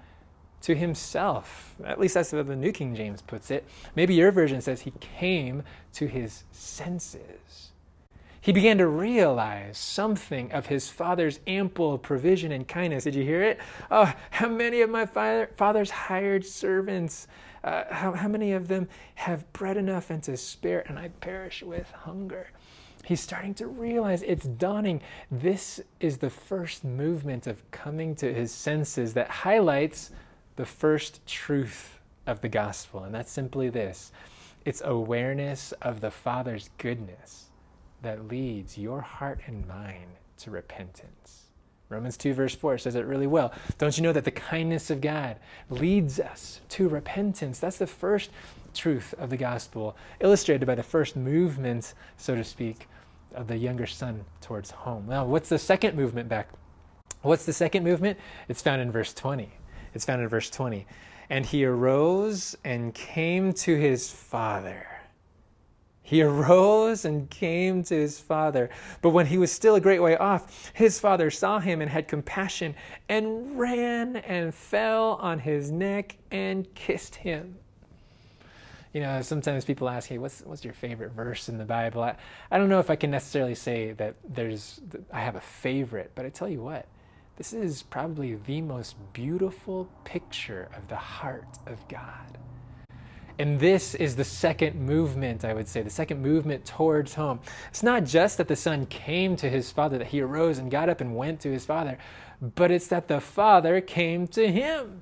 to 0.61 0.75
himself. 0.75 1.75
At 1.85 1.99
least 1.99 2.13
that's 2.13 2.31
what 2.31 2.47
the 2.47 2.55
New 2.55 2.71
King 2.71 2.95
James 2.95 3.21
puts 3.21 3.51
it. 3.51 3.65
Maybe 3.95 4.13
your 4.13 4.31
version 4.31 4.61
says 4.61 4.81
he 4.81 4.93
came 4.99 5.63
to 5.93 6.07
his 6.07 6.43
senses. 6.51 7.71
He 8.41 8.53
began 8.53 8.77
to 8.77 8.87
realize 8.87 9.77
something 9.77 10.51
of 10.53 10.67
his 10.67 10.89
father's 10.89 11.41
ample 11.45 11.97
provision 11.97 12.53
and 12.53 12.65
kindness. 12.65 13.03
Did 13.03 13.15
you 13.15 13.23
hear 13.23 13.43
it? 13.43 13.59
Oh, 13.91 14.13
how 14.31 14.47
many 14.47 14.81
of 14.81 14.89
my 14.89 15.05
father, 15.05 15.49
father's 15.57 15.91
hired 15.91 16.45
servants 16.45 17.27
uh, 17.63 17.83
how, 17.89 18.13
how 18.13 18.27
many 18.27 18.53
of 18.53 18.67
them 18.67 18.87
have 19.15 19.51
bread 19.53 19.77
enough 19.77 20.09
and 20.09 20.23
to 20.23 20.37
spare, 20.37 20.83
and 20.87 20.97
I 20.97 21.09
perish 21.21 21.61
with 21.63 21.91
hunger? 21.91 22.49
He's 23.05 23.21
starting 23.21 23.53
to 23.55 23.67
realize 23.67 24.21
it's 24.21 24.45
dawning. 24.45 25.01
This 25.31 25.81
is 25.99 26.17
the 26.17 26.29
first 26.29 26.83
movement 26.83 27.47
of 27.47 27.69
coming 27.71 28.15
to 28.15 28.33
his 28.33 28.51
senses 28.51 29.13
that 29.13 29.29
highlights 29.29 30.11
the 30.57 30.65
first 30.65 31.25
truth 31.25 31.99
of 32.27 32.41
the 32.41 32.49
gospel, 32.49 33.03
and 33.03 33.15
that's 33.15 33.31
simply 33.31 33.69
this 33.69 34.11
it's 34.65 34.81
awareness 34.83 35.71
of 35.81 36.01
the 36.01 36.11
Father's 36.11 36.69
goodness 36.77 37.45
that 38.01 38.27
leads 38.27 38.77
your 38.77 39.01
heart 39.01 39.39
and 39.47 39.67
mind 39.67 40.17
to 40.37 40.51
repentance. 40.51 41.38
Romans 41.89 42.17
2, 42.17 42.35
verse 42.35 42.53
4 42.53 42.77
says 42.77 42.93
it 42.93 43.05
really 43.05 43.25
well. 43.25 43.51
Don't 43.79 43.97
you 43.97 44.03
know 44.03 44.13
that 44.13 44.23
the 44.23 44.31
kindness 44.31 44.91
of 44.91 45.01
God 45.01 45.37
leads 45.71 46.19
us 46.19 46.61
to 46.69 46.87
repentance? 46.87 47.59
That's 47.59 47.79
the 47.79 47.87
first 47.87 48.29
truth 48.75 49.15
of 49.17 49.31
the 49.31 49.37
gospel, 49.37 49.97
illustrated 50.19 50.67
by 50.67 50.75
the 50.75 50.83
first 50.83 51.15
movement, 51.15 51.95
so 52.17 52.35
to 52.35 52.43
speak, 52.43 52.87
of 53.33 53.47
the 53.47 53.57
younger 53.57 53.87
son 53.87 54.23
towards 54.39 54.69
home. 54.69 55.05
Now, 55.07 55.25
what's 55.25 55.49
the 55.49 55.57
second 55.57 55.95
movement 55.95 56.29
back? 56.29 56.49
What's 57.23 57.45
the 57.45 57.53
second 57.53 57.83
movement? 57.83 58.19
It's 58.47 58.61
found 58.61 58.81
in 58.81 58.91
verse 58.91 59.11
20. 59.15 59.49
It's 59.95 60.05
found 60.05 60.21
in 60.21 60.27
verse 60.27 60.51
20. 60.51 60.85
And 61.31 61.43
he 61.43 61.65
arose 61.65 62.55
and 62.63 62.93
came 62.93 63.51
to 63.53 63.75
his 63.75 64.11
father. 64.11 64.85
He 66.09 66.23
arose 66.23 67.05
and 67.05 67.29
came 67.29 67.83
to 67.83 67.93
his 67.93 68.19
father. 68.19 68.71
But 69.03 69.11
when 69.11 69.27
he 69.27 69.37
was 69.37 69.51
still 69.51 69.75
a 69.75 69.79
great 69.79 70.01
way 70.01 70.17
off, 70.17 70.71
his 70.73 70.99
father 70.99 71.29
saw 71.29 71.59
him 71.59 71.81
and 71.81 71.91
had 71.91 72.07
compassion 72.07 72.73
and 73.09 73.59
ran 73.59 74.15
and 74.15 74.51
fell 74.51 75.19
on 75.21 75.37
his 75.37 75.69
neck 75.69 76.17
and 76.31 76.73
kissed 76.73 77.13
him. 77.13 77.57
You 78.91 79.01
know, 79.01 79.21
sometimes 79.21 79.65
people 79.65 79.87
ask, 79.87 80.09
hey, 80.09 80.17
what's, 80.17 80.41
what's 80.41 80.63
your 80.63 80.73
favorite 80.73 81.11
verse 81.11 81.47
in 81.47 81.59
the 81.59 81.63
Bible? 81.63 82.01
I, 82.01 82.15
I 82.49 82.57
don't 82.57 82.69
know 82.69 82.79
if 82.79 82.89
I 82.89 82.95
can 82.95 83.11
necessarily 83.11 83.53
say 83.53 83.91
that 83.91 84.15
there's, 84.27 84.81
I 85.13 85.19
have 85.19 85.35
a 85.35 85.41
favorite, 85.41 86.13
but 86.15 86.25
I 86.25 86.29
tell 86.29 86.49
you 86.49 86.63
what, 86.63 86.87
this 87.35 87.53
is 87.53 87.83
probably 87.83 88.33
the 88.33 88.61
most 88.61 88.95
beautiful 89.13 89.87
picture 90.05 90.69
of 90.75 90.87
the 90.87 90.95
heart 90.95 91.59
of 91.67 91.87
God. 91.87 92.39
And 93.39 93.57
this 93.57 93.95
is 93.95 94.17
the 94.17 94.25
second 94.25 94.75
movement, 94.75 95.45
I 95.45 95.53
would 95.53 95.67
say, 95.67 95.81
the 95.81 95.89
second 95.89 96.21
movement 96.21 96.65
towards 96.65 97.13
home. 97.13 97.39
It's 97.69 97.83
not 97.83 98.03
just 98.03 98.37
that 98.37 98.49
the 98.49 98.55
son 98.55 98.85
came 98.87 99.37
to 99.37 99.49
his 99.49 99.71
father, 99.71 99.97
that 99.97 100.07
he 100.07 100.19
arose 100.19 100.57
and 100.57 100.69
got 100.69 100.89
up 100.89 100.99
and 100.99 101.15
went 101.15 101.39
to 101.41 101.51
his 101.51 101.65
father, 101.65 101.97
but 102.41 102.69
it's 102.69 102.87
that 102.87 103.07
the 103.07 103.21
father 103.21 103.79
came 103.79 104.27
to 104.27 104.51
him. 104.51 105.01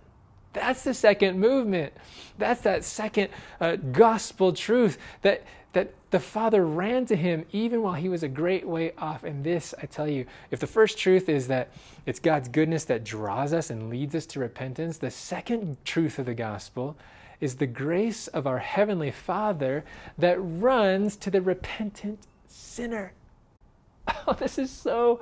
That's 0.53 0.84
the 0.84 0.94
second 0.94 1.39
movement. 1.39 1.94
That's 2.38 2.62
that 2.62 2.84
second 2.84 3.29
uh, 3.60 3.75
gospel 3.75 4.53
truth 4.53 5.00
that, 5.24 5.44
that 5.74 5.94
the 6.10 6.20
Father 6.20 6.65
ran 6.65 7.06
to 7.08 7.15
him 7.15 7.46
even 7.51 7.84
while 7.84 7.94
he 7.94 8.10
was 8.10 8.24
a 8.24 8.27
great 8.27 8.67
way 8.67 8.94
off. 8.98 9.24
And 9.24 9.44
this, 9.44 9.75
I 9.82 9.86
tell 9.86 10.08
you, 10.08 10.25
if 10.50 10.60
the 10.60 10.67
first 10.67 10.98
truth 10.98 11.29
is 11.29 11.48
that 11.48 11.70
it's 12.06 12.20
God's 12.20 12.48
goodness 12.50 12.86
that 12.86 13.03
draws 13.03 13.53
us 13.53 13.70
and 13.70 13.89
leads 13.89 14.15
us 14.15 14.25
to 14.27 14.39
repentance, 14.39 14.98
the 14.98 15.12
second 15.12 15.77
truth 15.86 16.17
of 16.17 16.25
the 16.25 16.34
gospel 16.34 16.98
is 17.39 17.56
the 17.56 17.67
grace 17.67 18.27
of 18.27 18.48
our 18.48 18.60
Heavenly 18.60 19.12
Father 19.12 19.84
that 20.17 20.38
runs 20.39 21.15
to 21.17 21.32
the 21.32 21.41
repentant 21.41 22.20
sinner. 22.48 23.13
Oh, 24.25 24.34
this 24.34 24.58
is 24.58 24.72
so 24.72 25.20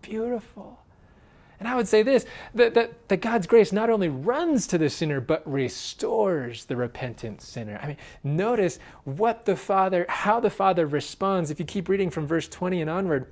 beautiful. 0.00 0.78
And 1.58 1.68
I 1.68 1.76
would 1.76 1.86
say 1.86 2.02
this 2.02 2.26
that, 2.54 2.74
that, 2.74 3.08
that 3.08 3.20
God's 3.20 3.46
grace 3.46 3.72
not 3.72 3.88
only 3.90 4.08
runs 4.08 4.66
to 4.68 4.78
the 4.78 4.90
sinner, 4.90 5.20
but 5.20 5.48
restores 5.50 6.64
the 6.64 6.74
repentant 6.74 7.40
sinner. 7.40 7.78
I 7.82 7.86
mean, 7.86 7.96
notice 8.24 8.80
what 9.04 9.44
the 9.44 9.54
Father, 9.54 10.06
how 10.08 10.40
the 10.40 10.50
Father 10.50 10.86
responds. 10.86 11.50
If 11.50 11.60
you 11.60 11.64
keep 11.66 11.88
reading 11.88 12.10
from 12.10 12.26
verse 12.26 12.48
20 12.48 12.80
and 12.80 12.90
onward, 12.90 13.26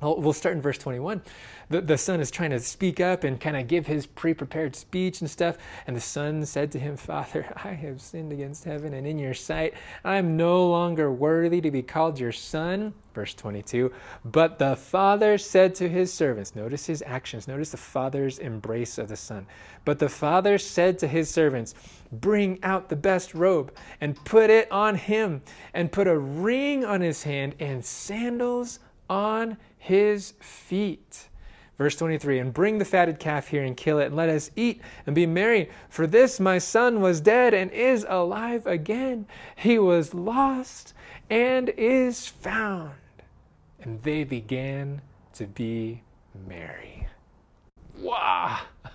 we'll 0.00 0.32
start 0.32 0.54
in 0.54 0.62
verse 0.62 0.78
21 0.78 1.22
the, 1.70 1.80
the 1.80 1.96
son 1.96 2.20
is 2.20 2.32
trying 2.32 2.50
to 2.50 2.58
speak 2.58 3.00
up 3.00 3.22
and 3.22 3.40
kind 3.40 3.56
of 3.56 3.68
give 3.68 3.86
his 3.86 4.04
pre 4.04 4.34
prepared 4.34 4.74
speech 4.74 5.20
and 5.20 5.30
stuff. 5.30 5.56
And 5.86 5.96
the 5.96 6.00
son 6.00 6.44
said 6.44 6.72
to 6.72 6.80
him, 6.80 6.96
Father, 6.96 7.46
I 7.64 7.70
have 7.70 8.02
sinned 8.02 8.32
against 8.32 8.64
heaven 8.64 8.92
and 8.92 9.06
in 9.06 9.18
your 9.18 9.34
sight. 9.34 9.74
I 10.04 10.16
am 10.16 10.36
no 10.36 10.68
longer 10.68 11.10
worthy 11.12 11.60
to 11.60 11.70
be 11.70 11.82
called 11.82 12.18
your 12.18 12.32
son. 12.32 12.92
Verse 13.14 13.34
22. 13.34 13.92
But 14.24 14.58
the 14.58 14.76
father 14.76 15.38
said 15.38 15.74
to 15.76 15.88
his 15.88 16.12
servants, 16.12 16.54
notice 16.54 16.86
his 16.86 17.02
actions, 17.06 17.48
notice 17.48 17.70
the 17.70 17.76
father's 17.76 18.38
embrace 18.38 18.98
of 18.98 19.08
the 19.08 19.16
son. 19.16 19.46
But 19.84 19.98
the 19.98 20.08
father 20.08 20.58
said 20.58 20.98
to 21.00 21.08
his 21.08 21.30
servants, 21.30 21.74
Bring 22.12 22.58
out 22.64 22.88
the 22.88 22.96
best 22.96 23.34
robe 23.34 23.72
and 24.00 24.16
put 24.24 24.50
it 24.50 24.70
on 24.72 24.96
him, 24.96 25.42
and 25.74 25.92
put 25.92 26.08
a 26.08 26.18
ring 26.18 26.84
on 26.84 27.00
his 27.00 27.22
hand 27.22 27.54
and 27.60 27.84
sandals 27.84 28.80
on 29.10 29.58
his 29.76 30.34
feet. 30.40 31.28
Verse 31.76 31.96
23 31.96 32.38
And 32.38 32.54
bring 32.54 32.78
the 32.78 32.84
fatted 32.84 33.18
calf 33.18 33.48
here 33.48 33.64
and 33.64 33.76
kill 33.76 33.98
it, 33.98 34.06
and 34.06 34.16
let 34.16 34.28
us 34.28 34.50
eat 34.54 34.80
and 35.06 35.14
be 35.14 35.26
merry. 35.26 35.68
For 35.88 36.06
this 36.06 36.38
my 36.38 36.58
son 36.58 37.00
was 37.00 37.20
dead 37.20 37.52
and 37.52 37.70
is 37.72 38.06
alive 38.08 38.66
again. 38.66 39.26
He 39.56 39.78
was 39.78 40.14
lost 40.14 40.94
and 41.28 41.70
is 41.70 42.26
found. 42.26 42.92
And 43.82 44.02
they 44.02 44.24
began 44.24 45.02
to 45.34 45.46
be 45.46 46.02
merry. 46.46 47.06
wow. 47.98 48.60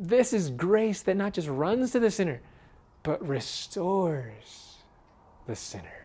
This 0.00 0.32
is 0.32 0.50
grace 0.50 1.02
that 1.02 1.16
not 1.16 1.32
just 1.32 1.48
runs 1.48 1.90
to 1.90 1.98
the 1.98 2.12
sinner, 2.12 2.40
but 3.02 3.26
restores 3.26 4.76
the 5.48 5.56
sinner. 5.56 5.97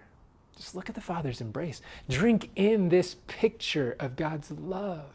Just 0.63 0.75
look 0.75 0.87
at 0.87 0.95
the 0.95 1.01
Father's 1.01 1.41
embrace. 1.41 1.81
Drink 2.07 2.49
in 2.55 2.87
this 2.87 3.17
picture 3.27 3.97
of 3.99 4.15
God's 4.15 4.49
love. 4.49 5.13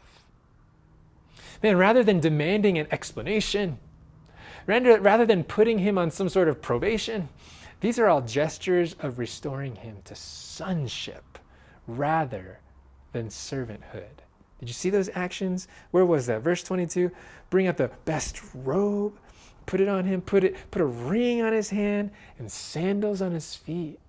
Man, 1.63 1.75
rather 1.75 2.03
than 2.03 2.19
demanding 2.19 2.77
an 2.77 2.85
explanation, 2.91 3.79
rather, 4.67 5.25
than 5.25 5.43
putting 5.43 5.79
him 5.79 5.97
on 5.97 6.11
some 6.11 6.29
sort 6.29 6.49
of 6.49 6.61
probation, 6.61 7.29
these 7.81 7.97
are 7.97 8.07
all 8.07 8.21
gestures 8.21 8.95
of 8.99 9.17
restoring 9.17 9.77
him 9.77 9.97
to 10.05 10.13
sonship 10.13 11.39
rather 11.87 12.59
than 13.11 13.29
servanthood. 13.29 14.21
Did 14.59 14.69
you 14.69 14.73
see 14.73 14.91
those 14.91 15.09
actions? 15.15 15.67
Where 15.89 16.05
was 16.05 16.27
that? 16.27 16.43
Verse 16.43 16.61
22 16.61 17.09
bring 17.49 17.65
out 17.65 17.77
the 17.77 17.89
best 18.05 18.39
robe, 18.53 19.17
put 19.65 19.81
it 19.81 19.87
on 19.87 20.05
him, 20.05 20.21
put 20.21 20.43
it 20.43 20.55
put 20.69 20.83
a 20.83 20.85
ring 20.85 21.41
on 21.41 21.53
his 21.53 21.71
hand 21.71 22.11
and 22.37 22.51
sandals 22.51 23.19
on 23.19 23.31
his 23.31 23.55
feet. 23.55 23.99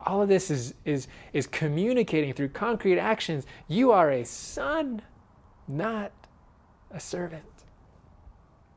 All 0.00 0.22
of 0.22 0.28
this 0.28 0.50
is 0.50 0.74
is 0.84 1.08
is 1.32 1.46
communicating 1.46 2.32
through 2.32 2.50
concrete 2.50 2.98
actions. 2.98 3.46
You 3.66 3.90
are 3.92 4.10
a 4.10 4.24
son, 4.24 5.02
not 5.66 6.12
a 6.90 7.00
servant. 7.00 7.44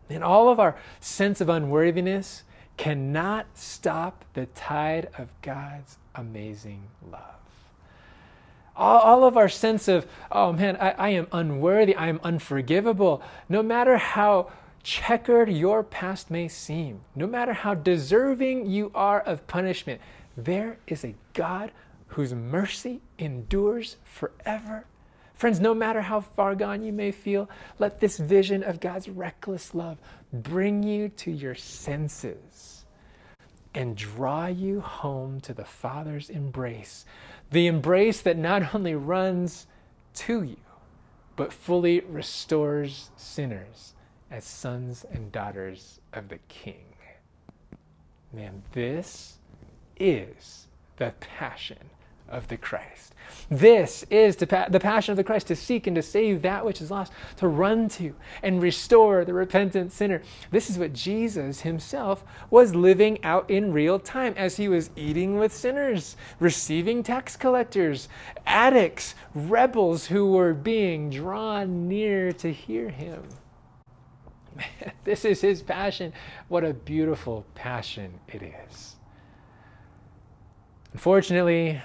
And 0.10 0.24
all 0.24 0.50
of 0.50 0.60
our 0.60 0.75
sense 1.00 1.40
of 1.40 1.48
unworthiness 1.48 2.44
cannot 2.75 3.46
stop 3.54 4.25
the 4.34 4.48
tide 4.48 5.10
of 5.18 5.30
God's 5.42 5.98
amazing 6.16 6.84
love 7.10 7.42
all, 8.82 9.00
all 9.00 9.24
of 9.24 9.38
our 9.38 9.50
sense 9.50 9.88
of, 9.88 10.08
oh 10.32 10.51
man, 10.54 10.78
I, 10.78 10.92
I 10.92 11.10
am 11.10 11.28
unworthy, 11.32 11.96
I 11.96 12.08
am 12.08 12.20
unforgivable, 12.24 13.22
no 13.50 13.62
matter 13.62 13.98
how 13.98 14.51
checkered 14.84 15.50
your 15.50 15.84
past 15.84 16.32
may 16.32 16.48
seem, 16.48 17.01
no 17.16 17.28
matter 17.28 17.54
how 17.54 17.75
deserving 17.75 18.68
you 18.70 18.92
are 18.96 19.22
of 19.22 19.46
punishment, 19.48 20.01
there 20.38 20.78
is 20.88 21.04
a 21.04 21.16
God 21.34 21.72
whose 22.08 22.34
mercy 22.34 23.02
endures 23.18 23.98
forever. 24.04 24.86
Friends, 25.34 25.60
no 25.60 25.74
matter 25.74 26.02
how 26.02 26.22
far 26.22 26.56
gone 26.56 26.84
you 26.84 26.94
may 26.94 27.12
feel, 27.12 27.50
let 27.80 28.00
this 28.00 28.18
vision 28.18 28.64
of 28.64 28.80
God's 28.80 29.10
reckless 29.10 29.74
love 29.74 29.98
bring 30.32 30.84
you 30.84 31.10
to 31.10 31.32
your 31.32 31.56
senses 31.56 32.86
and 33.74 33.96
draw 33.96 34.48
you 34.48 34.82
home 34.82 35.40
to 35.42 35.54
the 35.54 35.66
Father's 35.66 36.30
embrace 36.30 37.06
the 37.52 37.68
embrace 37.68 38.22
that 38.22 38.38
not 38.38 38.74
only 38.74 38.96
runs 38.96 39.68
to 40.14 40.42
you, 40.44 40.58
but 41.36 41.54
fully 41.54 42.00
restores 42.02 43.12
sinners 43.18 43.94
as 44.30 44.46
sons 44.46 45.06
and 45.12 45.32
daughters 45.32 46.00
of 46.14 46.30
the 46.30 46.40
King. 46.48 46.86
Man, 48.34 48.64
this 48.72 49.38
is 50.01 50.67
the 50.98 51.13
passion 51.20 51.77
of 52.27 52.48
the 52.48 52.58
Christ. 52.58 53.13
This 53.50 54.03
is 54.10 54.38
the 54.38 54.48
passion 54.48 55.12
of 55.12 55.17
the 55.17 55.24
Christ 55.24 55.48
to 55.48 55.55
seek 55.55 55.86
and 55.86 55.96
to 55.96 56.01
save 56.01 56.41
that 56.41 56.65
which 56.65 56.81
is 56.81 56.89
lost, 56.89 57.12
to 57.38 57.48
run 57.48 57.89
to 57.89 58.15
and 58.41 58.62
restore 58.62 59.25
the 59.25 59.34
repentant 59.34 59.91
sinner. 59.91 60.22
This 60.51 60.70
is 60.70 60.77
what 60.77 60.93
Jesus 60.93 61.62
himself 61.62 62.24
was 62.50 62.75
living 62.75 63.24
out 63.24 63.50
in 63.50 63.74
real 63.74 64.00
time 64.00 64.34
as 64.38 64.58
he 64.58 64.67
was 64.67 64.89
eating 64.96 65.38
with 65.38 65.53
sinners, 65.53 66.15
receiving 66.39 67.03
tax 67.03 67.36
collectors, 67.36 68.08
addicts, 68.46 69.15
rebels 69.36 70.08
who 70.08 70.31
were 70.31 70.53
being 70.53 71.10
drawn 71.10 71.88
near 71.88 72.31
to 72.34 72.51
hear 72.51 72.89
him. 72.89 73.24
Man, 74.55 74.93
this 75.03 75.25
is 75.25 75.41
his 75.41 75.62
passion. 75.62 76.13
What 76.48 76.63
a 76.63 76.74
beautiful 76.74 77.46
passion 77.55 78.20
it 78.29 78.41
is. 78.70 78.96
Unfortunately, 80.94 81.82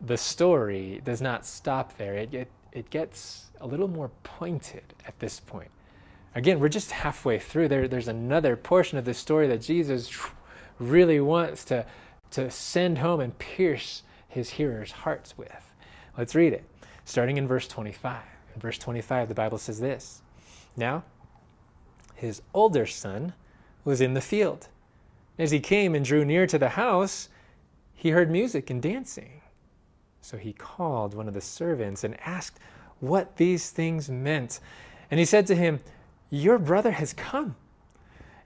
the 0.00 0.16
story 0.16 1.00
does 1.04 1.20
not 1.20 1.44
stop 1.44 1.96
there. 1.96 2.14
It, 2.14 2.34
it, 2.34 2.50
it 2.72 2.90
gets 2.90 3.50
a 3.60 3.66
little 3.66 3.88
more 3.88 4.10
pointed 4.22 4.94
at 5.06 5.18
this 5.18 5.40
point. 5.40 5.70
Again, 6.34 6.60
we're 6.60 6.68
just 6.68 6.90
halfway 6.90 7.38
through. 7.38 7.68
There, 7.68 7.88
there's 7.88 8.08
another 8.08 8.56
portion 8.56 8.98
of 8.98 9.04
the 9.04 9.14
story 9.14 9.46
that 9.48 9.62
Jesus 9.62 10.10
really 10.78 11.20
wants 11.20 11.64
to, 11.66 11.86
to 12.32 12.50
send 12.50 12.98
home 12.98 13.20
and 13.20 13.36
pierce 13.38 14.02
his 14.28 14.50
hearers' 14.50 14.92
hearts 14.92 15.36
with. 15.38 15.72
Let's 16.18 16.34
read 16.34 16.52
it, 16.52 16.64
starting 17.04 17.38
in 17.38 17.48
verse 17.48 17.66
25. 17.68 18.22
In 18.54 18.60
verse 18.60 18.78
25, 18.78 19.28
the 19.28 19.34
Bible 19.34 19.58
says 19.58 19.80
this 19.80 20.22
Now, 20.76 21.04
his 22.14 22.42
older 22.52 22.86
son 22.86 23.34
was 23.84 24.00
in 24.00 24.14
the 24.14 24.20
field. 24.20 24.68
As 25.38 25.50
he 25.50 25.60
came 25.60 25.94
and 25.94 26.04
drew 26.04 26.24
near 26.24 26.46
to 26.46 26.58
the 26.58 26.70
house, 26.70 27.28
he 27.96 28.10
heard 28.10 28.30
music 28.30 28.70
and 28.70 28.80
dancing. 28.80 29.40
So 30.20 30.36
he 30.36 30.52
called 30.52 31.14
one 31.14 31.28
of 31.28 31.34
the 31.34 31.40
servants 31.40 32.04
and 32.04 32.16
asked 32.20 32.60
what 33.00 33.36
these 33.36 33.70
things 33.70 34.10
meant. 34.10 34.60
And 35.10 35.18
he 35.18 35.24
said 35.24 35.46
to 35.48 35.54
him, 35.54 35.80
Your 36.30 36.58
brother 36.58 36.92
has 36.92 37.12
come. 37.12 37.56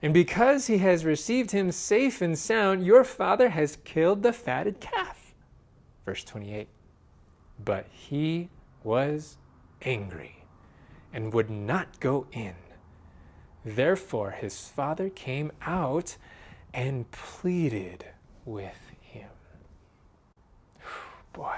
And 0.01 0.13
because 0.13 0.67
he 0.67 0.79
has 0.79 1.05
received 1.05 1.51
him 1.51 1.71
safe 1.71 2.21
and 2.21 2.37
sound, 2.37 2.85
your 2.85 3.03
father 3.03 3.49
has 3.49 3.77
killed 3.83 4.23
the 4.23 4.33
fatted 4.33 4.79
calf. 4.79 5.35
Verse 6.05 6.23
28. 6.23 6.67
But 7.63 7.85
he 7.91 8.49
was 8.83 9.37
angry 9.83 10.45
and 11.13 11.33
would 11.33 11.49
not 11.49 11.99
go 11.99 12.25
in. 12.31 12.55
Therefore 13.63 14.31
his 14.31 14.67
father 14.67 15.09
came 15.09 15.51
out 15.61 16.17
and 16.73 17.09
pleaded 17.11 18.05
with 18.45 18.90
boy. 21.33 21.57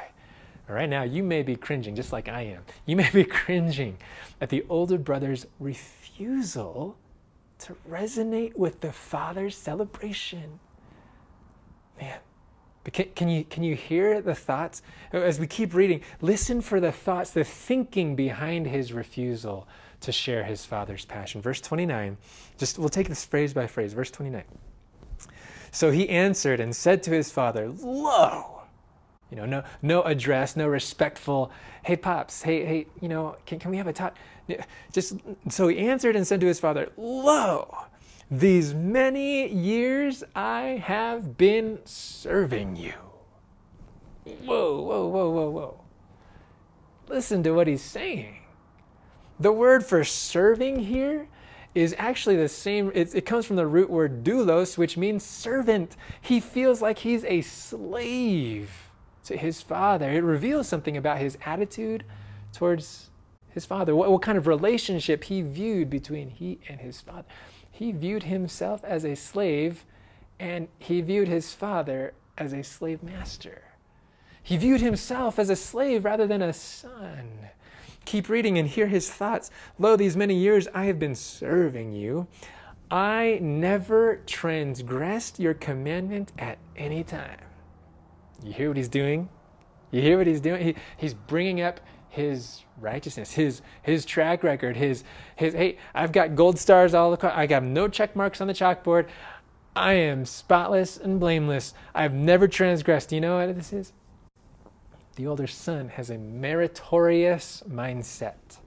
Right, 0.67 0.89
now 0.89 1.03
you 1.03 1.23
may 1.23 1.43
be 1.43 1.55
cringing 1.55 1.95
just 1.95 2.13
like 2.13 2.29
I 2.29 2.41
am. 2.41 2.63
You 2.85 2.95
may 2.95 3.09
be 3.11 3.23
cringing 3.25 3.97
at 4.39 4.49
the 4.49 4.65
older 4.69 4.97
brother's 4.97 5.45
refusal 5.59 6.97
to 7.59 7.75
resonate 7.89 8.55
with 8.55 8.81
the 8.81 8.91
father's 8.91 9.55
celebration. 9.55 10.59
Man, 11.99 12.17
but 12.83 12.93
can, 12.93 13.09
can, 13.15 13.29
you, 13.29 13.43
can 13.45 13.63
you 13.63 13.75
hear 13.75 14.21
the 14.21 14.35
thoughts? 14.35 14.81
As 15.11 15.39
we 15.39 15.47
keep 15.47 15.73
reading, 15.73 16.01
listen 16.21 16.61
for 16.61 16.79
the 16.79 16.91
thoughts, 16.91 17.31
the 17.31 17.43
thinking 17.43 18.15
behind 18.15 18.67
his 18.67 18.93
refusal 18.93 19.67
to 20.01 20.11
share 20.11 20.43
his 20.43 20.65
father's 20.65 21.05
passion. 21.05 21.41
Verse 21.41 21.61
29, 21.61 22.17
just 22.57 22.77
we'll 22.77 22.89
take 22.89 23.07
this 23.07 23.23
phrase 23.23 23.53
by 23.53 23.67
phrase. 23.67 23.93
Verse 23.93 24.11
29. 24.11 24.43
So 25.71 25.91
he 25.91 26.09
answered 26.09 26.59
and 26.59 26.75
said 26.75 27.01
to 27.03 27.11
his 27.11 27.31
father, 27.31 27.69
Lo, 27.69 28.62
you 29.33 29.39
know, 29.39 29.45
no, 29.47 29.63
no 29.81 30.03
address, 30.03 30.55
no 30.55 30.67
respectful, 30.67 31.51
hey, 31.83 31.95
pops, 31.95 32.43
hey, 32.43 32.63
hey, 32.65 32.87
you 33.01 33.09
know, 33.09 33.35
can, 33.47 33.57
can 33.57 33.71
we 33.71 33.77
have 33.77 33.87
a 33.87 33.93
talk? 33.93 34.15
Just, 34.91 35.15
so 35.49 35.67
he 35.69 35.79
answered 35.79 36.15
and 36.15 36.27
said 36.27 36.39
to 36.41 36.45
his 36.45 36.59
father, 36.59 36.91
Lo, 36.97 37.75
these 38.29 38.75
many 38.75 39.51
years 39.51 40.23
I 40.35 40.83
have 40.83 41.35
been 41.35 41.79
serving 41.83 42.75
you. 42.75 42.93
Whoa, 44.23 44.79
whoa, 44.81 45.07
whoa, 45.07 45.29
whoa, 45.31 45.49
whoa. 45.49 45.81
Listen 47.07 47.41
to 47.41 47.53
what 47.53 47.65
he's 47.65 47.81
saying. 47.81 48.37
The 49.39 49.51
word 49.51 49.83
for 49.83 50.03
serving 50.03 50.79
here 50.79 51.27
is 51.73 51.95
actually 51.97 52.35
the 52.35 52.47
same. 52.47 52.91
It, 52.93 53.15
it, 53.15 53.25
comes 53.25 53.47
from 53.47 53.55
the 53.55 53.65
root 53.65 53.89
word 53.89 54.23
doulos, 54.23 54.77
which 54.77 54.95
means 54.95 55.23
servant. 55.23 55.97
He 56.21 56.39
feels 56.39 56.83
like 56.83 56.99
he's 56.99 57.23
a 57.25 57.41
slave 57.41 58.69
to 59.25 59.37
his 59.37 59.61
father. 59.61 60.09
It 60.09 60.23
reveals 60.23 60.67
something 60.67 60.97
about 60.97 61.19
his 61.19 61.37
attitude 61.45 62.03
towards 62.51 63.09
his 63.49 63.65
father, 63.65 63.95
what, 63.95 64.11
what 64.11 64.21
kind 64.21 64.37
of 64.37 64.47
relationship 64.47 65.25
he 65.25 65.41
viewed 65.41 65.89
between 65.89 66.29
he 66.29 66.59
and 66.67 66.81
his 66.81 67.01
father. 67.01 67.27
He 67.71 67.91
viewed 67.91 68.23
himself 68.23 68.83
as 68.83 69.03
a 69.03 69.15
slave, 69.15 69.85
and 70.39 70.67
he 70.79 71.01
viewed 71.01 71.27
his 71.27 71.53
father 71.53 72.13
as 72.37 72.53
a 72.53 72.63
slave 72.63 73.03
master. 73.03 73.61
He 74.41 74.57
viewed 74.57 74.81
himself 74.81 75.39
as 75.39 75.49
a 75.49 75.55
slave 75.55 76.03
rather 76.03 76.27
than 76.27 76.41
a 76.41 76.53
son. 76.53 77.49
Keep 78.05 78.27
reading 78.27 78.57
and 78.57 78.67
hear 78.67 78.87
his 78.87 79.09
thoughts. 79.09 79.49
Lo, 79.79 79.95
these 79.95 80.17
many 80.17 80.35
years 80.35 80.67
I 80.73 80.85
have 80.85 80.99
been 80.99 81.15
serving 81.15 81.93
you. 81.93 82.27
I 82.91 83.39
never 83.41 84.17
transgressed 84.25 85.39
your 85.39 85.53
commandment 85.53 86.31
at 86.37 86.57
any 86.75 87.03
time. 87.03 87.39
You 88.43 88.53
hear 88.53 88.67
what 88.67 88.77
he's 88.77 88.89
doing? 88.89 89.29
You 89.91 90.01
hear 90.01 90.17
what 90.17 90.27
he's 90.27 90.41
doing? 90.41 90.63
He, 90.63 90.75
he's 90.97 91.13
bringing 91.13 91.61
up 91.61 91.79
his 92.09 92.63
righteousness, 92.79 93.31
his 93.31 93.61
his 93.81 94.05
track 94.05 94.43
record, 94.43 94.75
his 94.75 95.03
his 95.35 95.53
hey, 95.53 95.77
I've 95.95 96.11
got 96.11 96.35
gold 96.35 96.59
stars 96.59 96.93
all 96.93 97.13
across. 97.13 97.33
I 97.35 97.47
got 97.47 97.63
no 97.63 97.87
check 97.87 98.15
marks 98.15 98.41
on 98.41 98.47
the 98.47 98.53
chalkboard. 98.53 99.07
I 99.75 99.93
am 99.93 100.25
spotless 100.25 100.97
and 100.97 101.19
blameless. 101.19 101.73
I've 101.95 102.13
never 102.13 102.47
transgressed. 102.47 103.11
You 103.11 103.21
know 103.21 103.37
what 103.37 103.55
this 103.55 103.73
is? 103.73 103.93
The 105.15 105.27
older 105.27 105.47
son 105.47 105.89
has 105.89 106.09
a 106.09 106.17
meritorious 106.17 107.63
mindset. 107.69 108.59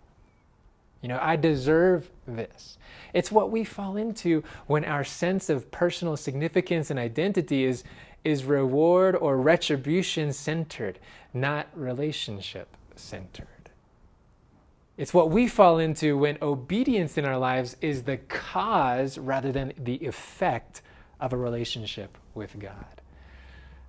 You 1.03 1.09
know, 1.09 1.19
I 1.21 1.37
deserve 1.37 2.11
this. 2.27 2.79
It's 3.13 3.31
what 3.31 3.51
we 3.51 3.63
fall 3.63 3.97
into 3.97 4.43
when 4.67 4.85
our 4.85 5.05
sense 5.05 5.49
of 5.49 5.71
personal 5.71 6.17
significance 6.17 6.91
and 6.91 6.99
identity 6.99 7.65
is, 7.65 7.85
is 8.27 8.43
reward 8.43 9.15
or 9.15 9.37
retribution 9.37 10.33
centered, 10.33 10.99
not 11.33 11.69
relationship 11.75 12.77
centered. 12.97 13.47
It's 14.97 15.15
what 15.15 15.31
we 15.31 15.47
fall 15.47 15.79
into 15.79 16.19
when 16.19 16.37
obedience 16.43 17.17
in 17.17 17.25
our 17.25 17.39
lives 17.39 17.77
is 17.81 18.03
the 18.03 18.17
cause 18.17 19.17
rather 19.17 19.53
than 19.53 19.75
the 19.79 20.05
effect 20.05 20.83
of 21.21 21.33
a 21.33 21.37
relationship 21.37 22.19
with 22.35 22.59
God. 22.59 23.01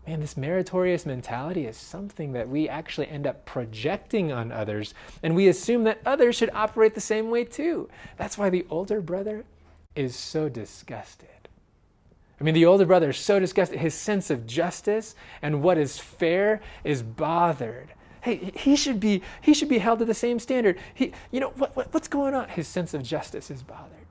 Man, 0.06 0.20
this 0.20 0.38
meritorious 0.38 1.08
mentality 1.08 1.66
is 1.66 1.76
something 1.76 2.34
that 2.34 2.48
we 2.48 2.70
actually 2.70 3.08
end 3.08 3.26
up 3.26 3.44
projecting 3.46 4.32
on 4.32 4.52
others, 4.52 4.94
and 5.24 5.36
we 5.36 5.48
assume 5.48 5.84
that 5.86 6.00
others 6.06 6.36
should 6.36 6.52
operate 6.54 6.94
the 6.94 7.02
same 7.02 7.32
way 7.32 7.44
too. 7.44 7.90
That's 8.18 8.38
why 8.38 8.52
the 8.52 8.68
older 8.70 9.02
brother 9.02 9.46
is 9.96 10.16
so 10.16 10.48
disgusted. 10.48 11.28
I 12.40 12.44
mean, 12.44 12.54
the 12.54 12.66
older 12.66 12.86
brother 12.86 13.10
is 13.10 13.18
so 13.18 13.40
disgusted. 13.40 13.80
His 13.80 13.96
sense 13.96 14.30
of 14.30 14.46
justice 14.46 15.16
and 15.42 15.64
what 15.64 15.78
is 15.78 15.98
fair 15.98 16.62
is 16.84 17.02
bothered. 17.02 17.90
Hey, 18.22 18.52
he 18.56 18.76
should 18.76 19.00
be 19.00 19.24
he 19.42 19.54
should 19.54 19.70
be 19.70 19.78
held 19.80 20.00
to 20.00 20.06
the 20.06 20.14
same 20.14 20.40
standard. 20.40 20.78
He, 20.94 21.14
you 21.32 21.40
know, 21.40 21.50
what, 21.56 21.76
what 21.76 21.94
what's 21.94 22.08
going 22.08 22.34
on? 22.34 22.50
His 22.50 22.68
sense 22.68 22.94
of 22.94 23.02
justice 23.04 23.50
is 23.50 23.64
bothered. 23.64 24.06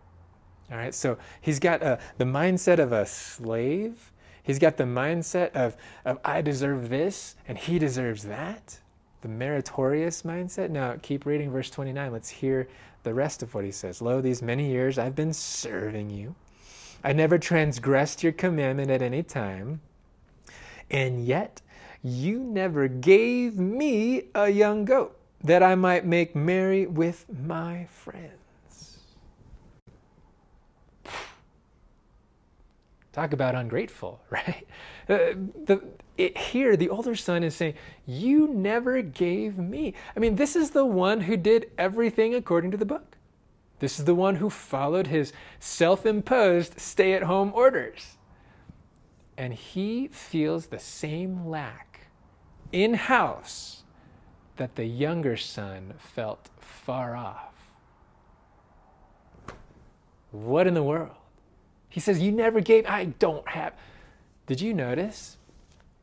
All 0.70 0.76
right, 0.76 0.94
so 0.94 1.16
he's 1.40 1.60
got 1.60 1.82
uh, 1.82 1.98
the 2.18 2.24
mindset 2.24 2.80
of 2.80 2.92
a 2.92 3.06
slave. 3.06 4.10
He's 4.42 4.58
got 4.58 4.76
the 4.76 4.84
mindset 4.84 5.52
of, 5.52 5.76
of 6.04 6.18
I 6.24 6.40
deserve 6.40 6.88
this 6.88 7.36
and 7.46 7.56
he 7.56 7.78
deserves 7.78 8.24
that. 8.24 8.78
The 9.22 9.28
meritorious 9.28 10.22
mindset. 10.22 10.70
Now, 10.70 10.96
keep 11.02 11.26
reading 11.26 11.50
verse 11.50 11.70
29. 11.70 12.12
Let's 12.12 12.28
hear 12.28 12.68
the 13.02 13.14
rest 13.14 13.42
of 13.42 13.54
what 13.54 13.64
he 13.64 13.70
says. 13.70 14.02
Lo, 14.02 14.20
these 14.20 14.42
many 14.42 14.68
years 14.70 14.98
I've 14.98 15.14
been 15.14 15.32
serving 15.32 16.10
you. 16.10 16.34
I 17.04 17.12
never 17.12 17.38
transgressed 17.38 18.22
your 18.22 18.32
commandment 18.32 18.90
at 18.90 19.02
any 19.02 19.22
time. 19.22 19.80
And 20.90 21.24
yet, 21.24 21.62
you 22.02 22.38
never 22.38 22.88
gave 22.88 23.58
me 23.58 24.24
a 24.34 24.48
young 24.48 24.84
goat 24.84 25.18
that 25.42 25.62
I 25.62 25.74
might 25.74 26.04
make 26.04 26.34
merry 26.34 26.86
with 26.86 27.26
my 27.44 27.86
friends. 27.86 28.98
Talk 33.12 33.32
about 33.32 33.54
ungrateful, 33.54 34.20
right? 34.30 34.66
Uh, 35.08 35.34
the, 35.64 35.82
it, 36.18 36.36
here, 36.36 36.76
the 36.76 36.90
older 36.90 37.14
son 37.14 37.42
is 37.42 37.54
saying, 37.54 37.74
You 38.06 38.48
never 38.48 39.00
gave 39.02 39.56
me. 39.56 39.94
I 40.14 40.20
mean, 40.20 40.36
this 40.36 40.54
is 40.54 40.70
the 40.70 40.84
one 40.84 41.22
who 41.22 41.36
did 41.36 41.70
everything 41.78 42.34
according 42.34 42.72
to 42.72 42.76
the 42.76 42.84
book. 42.84 43.15
This 43.78 43.98
is 43.98 44.04
the 44.06 44.14
one 44.14 44.36
who 44.36 44.48
followed 44.48 45.08
his 45.08 45.32
self 45.60 46.06
imposed 46.06 46.80
stay 46.80 47.12
at 47.12 47.24
home 47.24 47.52
orders. 47.54 48.16
And 49.36 49.52
he 49.52 50.08
feels 50.08 50.66
the 50.66 50.78
same 50.78 51.46
lack 51.46 52.08
in 52.72 52.94
house 52.94 53.82
that 54.56 54.76
the 54.76 54.86
younger 54.86 55.36
son 55.36 55.94
felt 55.98 56.48
far 56.58 57.14
off. 57.14 57.52
What 60.30 60.66
in 60.66 60.74
the 60.74 60.82
world? 60.82 61.14
He 61.88 62.00
says, 62.00 62.20
You 62.20 62.32
never 62.32 62.60
gave, 62.60 62.86
I 62.86 63.04
don't 63.04 63.48
have. 63.48 63.74
Did 64.46 64.60
you 64.60 64.72
notice 64.72 65.36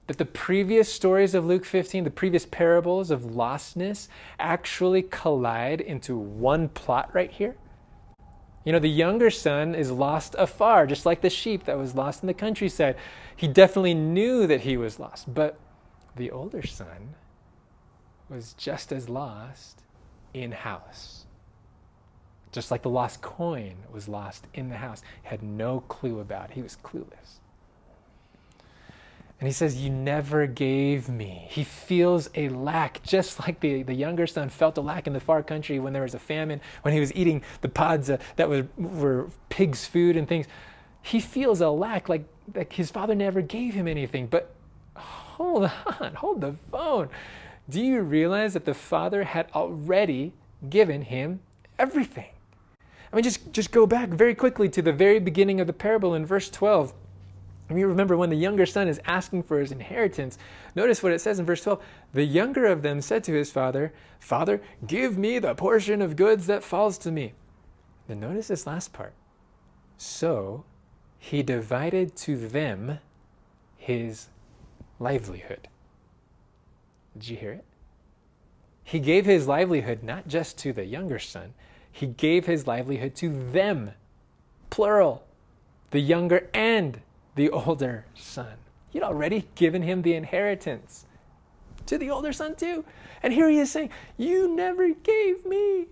that 0.08 0.18
the 0.18 0.26
previous 0.26 0.92
stories 0.92 1.34
of 1.34 1.46
Luke 1.46 1.66
15, 1.66 2.04
the 2.04 2.12
previous 2.12 2.46
parables 2.46 3.10
of 3.10 3.22
lostness, 3.22 4.10
actually 4.38 5.04
collide 5.04 5.82
into 5.82 6.18
one 6.18 6.70
plot 6.70 7.10
right 7.14 7.32
here? 7.32 7.56
You 8.66 8.72
know, 8.72 8.80
the 8.80 8.90
younger 8.90 9.30
son 9.30 9.76
is 9.76 9.92
lost 9.92 10.36
afar, 10.38 10.88
just 10.88 11.06
like 11.06 11.22
the 11.22 11.30
sheep 11.30 11.66
that 11.66 11.78
was 11.78 11.96
lost 11.96 12.24
in 12.24 12.28
the 12.28 12.34
countryside. 12.34 12.96
He 13.36 13.48
definitely 13.48 13.94
knew 13.94 14.48
that 14.48 14.62
he 14.62 14.78
was 14.78 15.00
lost, 15.00 15.34
but 15.34 15.60
the 16.16 16.32
older 16.32 16.66
son 16.66 17.16
was 18.30 18.54
just 18.54 18.92
as 18.92 19.10
lost 19.10 19.84
in 20.34 20.52
house 20.52 21.24
just 22.54 22.72
like 22.72 22.84
the 22.84 22.90
lost 22.90 23.22
coin 23.22 23.74
was 23.92 24.08
lost 24.08 24.48
in 24.54 24.70
the 24.70 24.78
house. 24.78 25.02
Had 25.24 25.44
no 25.44 25.82
clue 25.82 26.20
about 26.20 26.52
it. 26.52 26.54
He 26.54 26.62
was 26.62 26.78
clueless. 26.78 27.40
And 29.44 29.50
he 29.50 29.54
says, 29.54 29.76
You 29.76 29.90
never 29.90 30.48
gave 30.48 31.10
me. 31.10 31.48
He 31.50 31.66
feels 31.66 32.30
a 32.34 32.48
lack, 32.48 33.04
just 33.04 33.42
like 33.42 33.60
the, 33.60 33.84
the 33.84 33.94
younger 33.94 34.26
son 34.26 34.48
felt 34.48 34.78
a 34.78 34.82
lack 34.82 35.06
in 35.06 35.12
the 35.12 35.20
far 35.20 35.44
country 35.44 35.80
when 35.80 35.92
there 35.92 36.04
was 36.04 36.14
a 36.14 36.20
famine, 36.20 36.62
when 36.84 36.94
he 36.94 37.02
was 37.02 37.14
eating 37.14 37.42
the 37.60 37.68
pods 37.68 38.10
uh, 38.10 38.20
that 38.38 38.48
was, 38.48 38.64
were 38.78 39.28
pig's 39.50 39.86
food 39.86 40.16
and 40.16 40.30
things. 40.30 40.46
He 41.02 41.20
feels 41.20 41.60
a 41.60 41.70
lack, 41.70 42.08
like, 42.08 42.24
like 42.56 42.72
his 42.72 42.90
father 42.90 43.16
never 43.16 43.42
gave 43.42 43.74
him 43.74 43.86
anything. 43.86 44.28
But 44.28 44.50
hold 44.96 45.70
on, 46.00 46.14
hold 46.14 46.40
the 46.40 46.56
phone. 46.72 47.10
Do 47.70 47.82
you 47.82 48.00
realize 48.00 48.54
that 48.54 48.64
the 48.64 48.74
father 48.74 49.26
had 49.26 49.48
already 49.54 50.32
given 50.70 51.02
him 51.02 51.42
everything? 51.78 52.30
I 53.12 53.18
mean, 53.18 53.24
just, 53.24 53.52
just 53.52 53.72
go 53.72 53.86
back 53.86 54.08
very 54.08 54.36
quickly 54.36 54.70
to 54.70 54.82
the 54.82 54.94
very 54.94 55.20
beginning 55.20 55.60
of 55.60 55.68
the 55.68 55.74
parable 55.74 56.14
in 56.16 56.26
verse 56.26 56.50
12. 56.50 56.94
And 57.74 57.80
you 57.80 57.88
remember 57.88 58.16
when 58.16 58.30
the 58.30 58.36
younger 58.36 58.68
son 58.68 58.88
is 58.88 59.02
asking 59.04 59.42
for 59.42 59.60
his 59.60 59.72
inheritance. 59.72 60.38
Notice 60.76 61.02
what 61.02 61.12
it 61.12 61.22
says 61.22 61.40
in 61.40 61.46
verse 61.48 61.64
12. 61.64 61.84
The 62.14 62.24
younger 62.24 62.68
of 62.68 62.84
them 62.84 63.02
said 63.02 63.24
to 63.24 63.34
his 63.34 63.50
father, 63.50 63.92
Father, 64.20 64.62
give 64.86 65.18
me 65.18 65.40
the 65.40 65.56
portion 65.56 66.00
of 66.00 66.16
goods 66.16 66.46
that 66.46 66.64
falls 66.64 67.00
to 67.00 67.12
me. 67.12 67.34
Then 68.08 68.20
notice 68.20 68.50
this 68.50 68.68
last 68.68 68.94
part. 68.94 69.14
So 69.98 70.66
he 71.18 71.42
divided 71.42 72.16
to 72.18 72.48
them 72.48 73.00
his 73.76 74.28
livelihood. 75.00 75.68
Did 77.18 77.28
you 77.28 77.38
hear 77.38 77.54
it? 77.54 77.66
He 78.84 79.00
gave 79.00 79.26
his 79.26 79.48
livelihood 79.48 80.04
not 80.04 80.28
just 80.28 80.60
to 80.60 80.74
the 80.74 80.86
younger 80.86 81.18
son, 81.18 81.56
he 81.92 82.06
gave 82.06 82.46
his 82.46 82.68
livelihood 82.68 83.16
to 83.16 83.30
them, 83.52 83.94
plural, 84.70 85.26
the 85.90 86.02
younger 86.02 86.52
and 86.54 87.02
the 87.36 87.50
older 87.50 88.06
son. 88.14 88.54
He'd 88.90 89.04
already 89.04 89.48
given 89.56 89.82
him 89.82 90.02
the 90.02 90.14
inheritance 90.14 91.06
to 91.88 91.98
the 91.98 92.10
older 92.10 92.32
son, 92.32 92.56
too. 92.56 92.86
And 93.22 93.34
here 93.34 93.50
he 93.50 93.60
is 93.60 93.72
saying, 93.72 93.90
You 94.18 94.54
never 94.56 94.90
gave 94.90 95.46
me. 95.46 95.88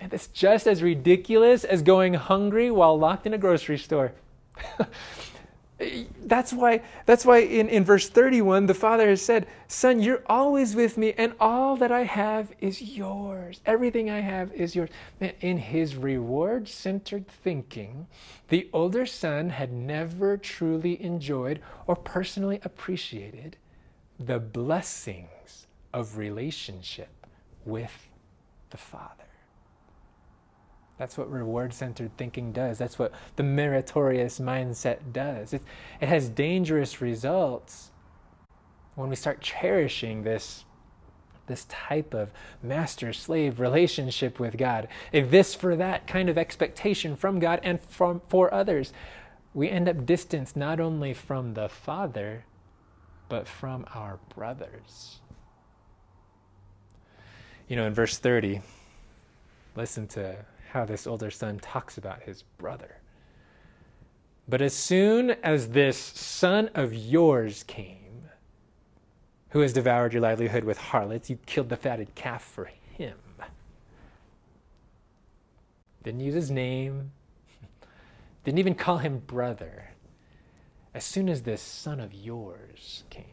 And 0.00 0.10
that's 0.10 0.28
just 0.28 0.66
as 0.66 0.82
ridiculous 0.82 1.64
as 1.64 1.82
going 1.82 2.14
hungry 2.14 2.70
while 2.70 2.98
locked 2.98 3.26
in 3.26 3.34
a 3.34 3.38
grocery 3.38 3.78
store. 3.78 4.12
That's 5.78 6.52
why, 6.52 6.82
that's 7.06 7.24
why 7.24 7.38
in, 7.38 7.68
in 7.68 7.84
verse 7.84 8.08
31, 8.08 8.66
the 8.66 8.74
father 8.74 9.08
has 9.08 9.22
said, 9.22 9.46
Son, 9.68 10.00
you're 10.00 10.24
always 10.26 10.74
with 10.74 10.98
me, 10.98 11.14
and 11.16 11.34
all 11.38 11.76
that 11.76 11.92
I 11.92 12.02
have 12.02 12.52
is 12.60 12.82
yours. 12.82 13.60
Everything 13.64 14.10
I 14.10 14.20
have 14.20 14.52
is 14.52 14.74
yours. 14.74 14.90
Man, 15.20 15.34
in 15.40 15.58
his 15.58 15.94
reward 15.94 16.66
centered 16.66 17.28
thinking, 17.28 18.08
the 18.48 18.68
older 18.72 19.06
son 19.06 19.50
had 19.50 19.72
never 19.72 20.36
truly 20.36 21.00
enjoyed 21.00 21.60
or 21.86 21.94
personally 21.94 22.60
appreciated 22.64 23.56
the 24.18 24.40
blessings 24.40 25.68
of 25.94 26.18
relationship 26.18 27.26
with 27.64 28.08
the 28.70 28.76
father. 28.76 29.27
That's 30.98 31.16
what 31.16 31.30
reward 31.30 31.72
centered 31.72 32.16
thinking 32.16 32.52
does. 32.52 32.76
That's 32.76 32.98
what 32.98 33.12
the 33.36 33.44
meritorious 33.44 34.40
mindset 34.40 35.12
does. 35.12 35.52
It, 35.52 35.62
it 36.00 36.08
has 36.08 36.28
dangerous 36.28 37.00
results 37.00 37.92
when 38.96 39.08
we 39.08 39.14
start 39.14 39.40
cherishing 39.40 40.24
this, 40.24 40.64
this 41.46 41.66
type 41.66 42.14
of 42.14 42.32
master 42.64 43.12
slave 43.12 43.60
relationship 43.60 44.40
with 44.40 44.58
God, 44.58 44.88
a 45.12 45.22
this 45.22 45.54
for 45.54 45.76
that 45.76 46.08
kind 46.08 46.28
of 46.28 46.36
expectation 46.36 47.14
from 47.14 47.38
God 47.38 47.60
and 47.62 47.80
from, 47.80 48.20
for 48.28 48.52
others. 48.52 48.92
We 49.54 49.70
end 49.70 49.88
up 49.88 50.04
distanced 50.04 50.56
not 50.56 50.80
only 50.80 51.14
from 51.14 51.54
the 51.54 51.68
Father, 51.68 52.44
but 53.28 53.46
from 53.46 53.86
our 53.94 54.18
brothers. 54.34 55.20
You 57.68 57.76
know, 57.76 57.86
in 57.86 57.94
verse 57.94 58.18
30, 58.18 58.62
listen 59.76 60.08
to 60.08 60.44
how 60.68 60.84
this 60.84 61.06
older 61.06 61.30
son 61.30 61.58
talks 61.58 61.98
about 61.98 62.22
his 62.22 62.42
brother. 62.42 62.96
But 64.48 64.62
as 64.62 64.74
soon 64.74 65.30
as 65.42 65.68
this 65.68 65.98
son 65.98 66.70
of 66.74 66.94
yours 66.94 67.64
came, 67.64 68.28
who 69.50 69.60
has 69.60 69.72
devoured 69.72 70.12
your 70.12 70.22
livelihood 70.22 70.64
with 70.64 70.78
harlots, 70.78 71.30
you 71.30 71.38
killed 71.46 71.68
the 71.68 71.76
fatted 71.76 72.14
calf 72.14 72.42
for 72.42 72.70
him. 72.96 73.16
Didn't 76.02 76.20
use 76.20 76.34
his 76.34 76.50
name, 76.50 77.12
didn't 78.44 78.58
even 78.58 78.74
call 78.74 78.98
him 78.98 79.18
brother. 79.26 79.90
As 80.94 81.04
soon 81.04 81.28
as 81.28 81.42
this 81.42 81.60
son 81.60 82.00
of 82.00 82.14
yours 82.14 83.04
came, 83.10 83.24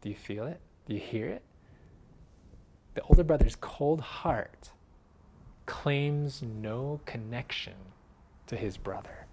do 0.00 0.08
you 0.08 0.14
feel 0.14 0.46
it? 0.46 0.60
Do 0.86 0.94
you 0.94 1.00
hear 1.00 1.28
it? 1.28 1.42
The 2.94 3.02
older 3.02 3.22
brother's 3.22 3.56
cold 3.56 4.00
heart 4.00 4.70
claims 5.80 6.42
no 6.42 7.00
connection 7.06 7.72
to 8.46 8.54
his 8.54 8.76
brother. 8.76 9.26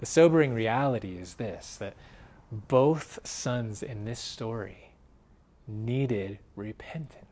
The 0.00 0.04
sobering 0.04 0.52
reality 0.52 1.16
is 1.16 1.36
this 1.36 1.76
that 1.76 1.94
both 2.52 3.18
sons 3.26 3.82
in 3.82 4.04
this 4.04 4.20
story 4.20 4.90
needed 5.66 6.38
repentance. 6.54 7.24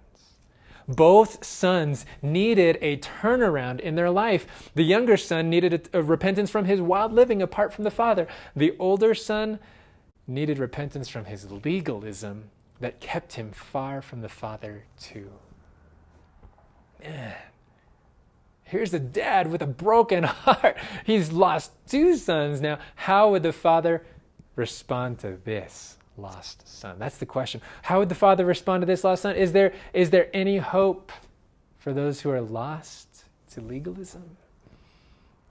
Both 0.88 1.44
sons 1.44 2.06
needed 2.22 2.78
a 2.80 2.96
turnaround 2.98 3.80
in 3.80 3.94
their 3.94 4.10
life. 4.10 4.70
The 4.74 4.82
younger 4.82 5.18
son 5.18 5.50
needed 5.50 5.90
a, 5.92 5.98
a, 5.98 6.02
repentance 6.02 6.48
from 6.48 6.64
his 6.64 6.80
wild 6.80 7.12
living 7.12 7.42
apart 7.42 7.74
from 7.74 7.84
the 7.84 7.90
father. 7.90 8.28
The 8.54 8.74
older 8.78 9.14
son 9.14 9.58
needed 10.26 10.58
repentance 10.58 11.10
from 11.10 11.26
his 11.26 11.50
legalism 11.50 12.50
that 12.80 12.98
kept 13.00 13.34
him 13.34 13.52
far 13.52 14.00
from 14.00 14.22
the 14.22 14.30
father, 14.30 14.84
too. 14.98 15.32
Man, 17.02 17.34
here's 18.64 18.94
a 18.94 18.98
dad 18.98 19.50
with 19.50 19.62
a 19.62 19.66
broken 19.66 20.24
heart. 20.24 20.76
He's 21.04 21.32
lost 21.32 21.72
two 21.88 22.16
sons 22.16 22.60
now. 22.60 22.78
How 22.94 23.30
would 23.30 23.42
the 23.42 23.52
father 23.52 24.04
respond 24.54 25.18
to 25.20 25.38
this 25.44 25.98
lost 26.16 26.66
son? 26.68 26.98
That's 26.98 27.18
the 27.18 27.26
question. 27.26 27.60
How 27.82 27.98
would 27.98 28.08
the 28.08 28.14
father 28.14 28.44
respond 28.44 28.82
to 28.82 28.86
this 28.86 29.04
lost 29.04 29.22
son? 29.22 29.36
Is 29.36 29.52
there, 29.52 29.72
is 29.92 30.10
there 30.10 30.28
any 30.32 30.58
hope 30.58 31.12
for 31.78 31.92
those 31.92 32.20
who 32.20 32.30
are 32.30 32.40
lost 32.40 33.24
to 33.52 33.60
legalism? 33.60 34.36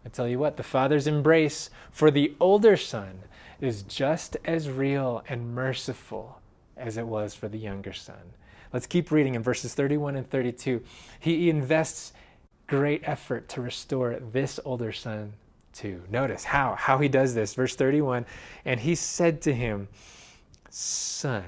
I 0.05 0.09
tell 0.09 0.27
you 0.27 0.37
what, 0.37 0.57
the 0.57 0.63
father's 0.63 1.07
embrace 1.07 1.71
for 1.91 2.11
the 2.11 2.33
older 2.39 2.77
son 2.77 3.23
is 3.59 3.83
just 3.83 4.37
as 4.45 4.69
real 4.69 5.23
and 5.27 5.55
merciful 5.55 6.39
as 6.77 6.97
it 6.97 7.07
was 7.07 7.33
for 7.33 7.47
the 7.47 7.57
younger 7.57 7.93
son. 7.93 8.33
Let's 8.75 8.87
keep 8.87 9.09
reading 9.09 9.35
in 9.35 9.41
verses 9.41 9.73
31 9.73 10.17
and 10.17 10.29
32. 10.29 10.83
He 11.21 11.49
invests 11.49 12.11
great 12.67 13.03
effort 13.05 13.47
to 13.47 13.61
restore 13.61 14.19
this 14.33 14.59
older 14.65 14.91
son 14.91 15.31
too. 15.71 16.03
Notice 16.09 16.43
how 16.43 16.75
how 16.75 16.97
he 16.97 17.07
does 17.07 17.33
this. 17.33 17.53
Verse 17.53 17.73
31, 17.73 18.25
and 18.65 18.77
he 18.77 18.93
said 18.93 19.41
to 19.43 19.53
him, 19.53 19.87
"Son." 20.69 21.45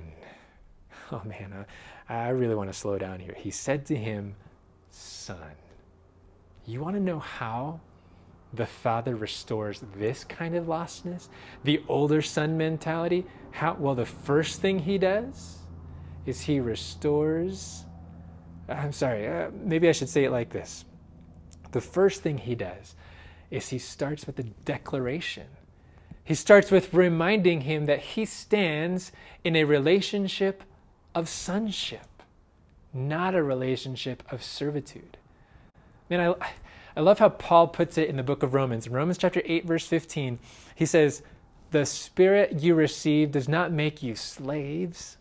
Oh 1.12 1.22
man, 1.26 1.66
I, 2.08 2.16
I 2.16 2.30
really 2.30 2.56
want 2.56 2.72
to 2.72 2.74
slow 2.74 2.98
down 2.98 3.20
here. 3.20 3.36
He 3.38 3.52
said 3.52 3.86
to 3.88 3.96
him, 3.98 4.38
"Son." 4.92 5.52
You 6.66 6.80
want 6.80 6.96
to 6.96 7.02
know 7.02 7.20
how 7.20 7.82
the 8.54 8.66
father 8.66 9.18
restores 9.18 9.84
this 9.98 10.24
kind 10.24 10.56
of 10.56 10.68
lostness, 10.68 11.28
the 11.66 11.84
older 11.90 12.22
son 12.22 12.58
mentality, 12.58 13.26
how 13.52 13.76
well 13.78 13.96
the 13.96 14.06
first 14.06 14.62
thing 14.62 14.80
he 14.80 14.98
does 14.98 15.58
is 16.28 16.42
he 16.42 16.60
restores 16.60 17.86
I'm 18.70 18.92
sorry, 18.92 19.28
uh, 19.28 19.50
maybe 19.54 19.88
I 19.88 19.94
should 19.94 20.10
say 20.10 20.26
it 20.26 20.32
like 20.32 20.50
this. 20.50 20.86
The 21.72 21.82
first 21.82 22.22
thing 22.22 22.38
he 22.38 22.56
does 22.56 22.96
is 23.50 23.70
he 23.70 23.80
starts 23.80 24.28
with 24.28 24.40
a 24.40 24.44
declaration. 24.44 25.48
He 26.24 26.36
starts 26.36 26.70
with 26.70 26.94
reminding 26.94 27.62
him 27.62 27.86
that 27.86 28.00
he 28.00 28.26
stands 28.26 29.14
in 29.44 29.56
a 29.56 29.64
relationship 29.64 30.64
of 31.16 31.30
sonship, 31.30 32.24
not 32.94 33.36
a 33.36 33.44
relationship 33.44 34.24
of 34.30 34.44
servitude. 34.44 35.18
Man, 36.10 36.20
I, 36.20 36.50
I 36.98 37.00
love 37.00 37.20
how 37.20 37.30
Paul 37.30 37.68
puts 37.70 37.98
it 37.98 38.10
in 38.10 38.18
the 38.18 38.24
book 38.24 38.44
of 38.44 38.54
Romans. 38.54 38.88
In 38.88 38.94
Romans 38.94 39.18
chapter 39.18 39.42
8, 39.46 39.66
verse 39.66 39.88
15, 39.88 40.40
he 40.76 40.86
says, 40.86 41.22
The 41.72 41.86
spirit 41.86 42.60
you 42.60 42.76
received 42.76 43.32
does 43.32 43.48
not 43.48 43.72
make 43.72 44.04
you 44.04 44.16
slaves 44.16 45.17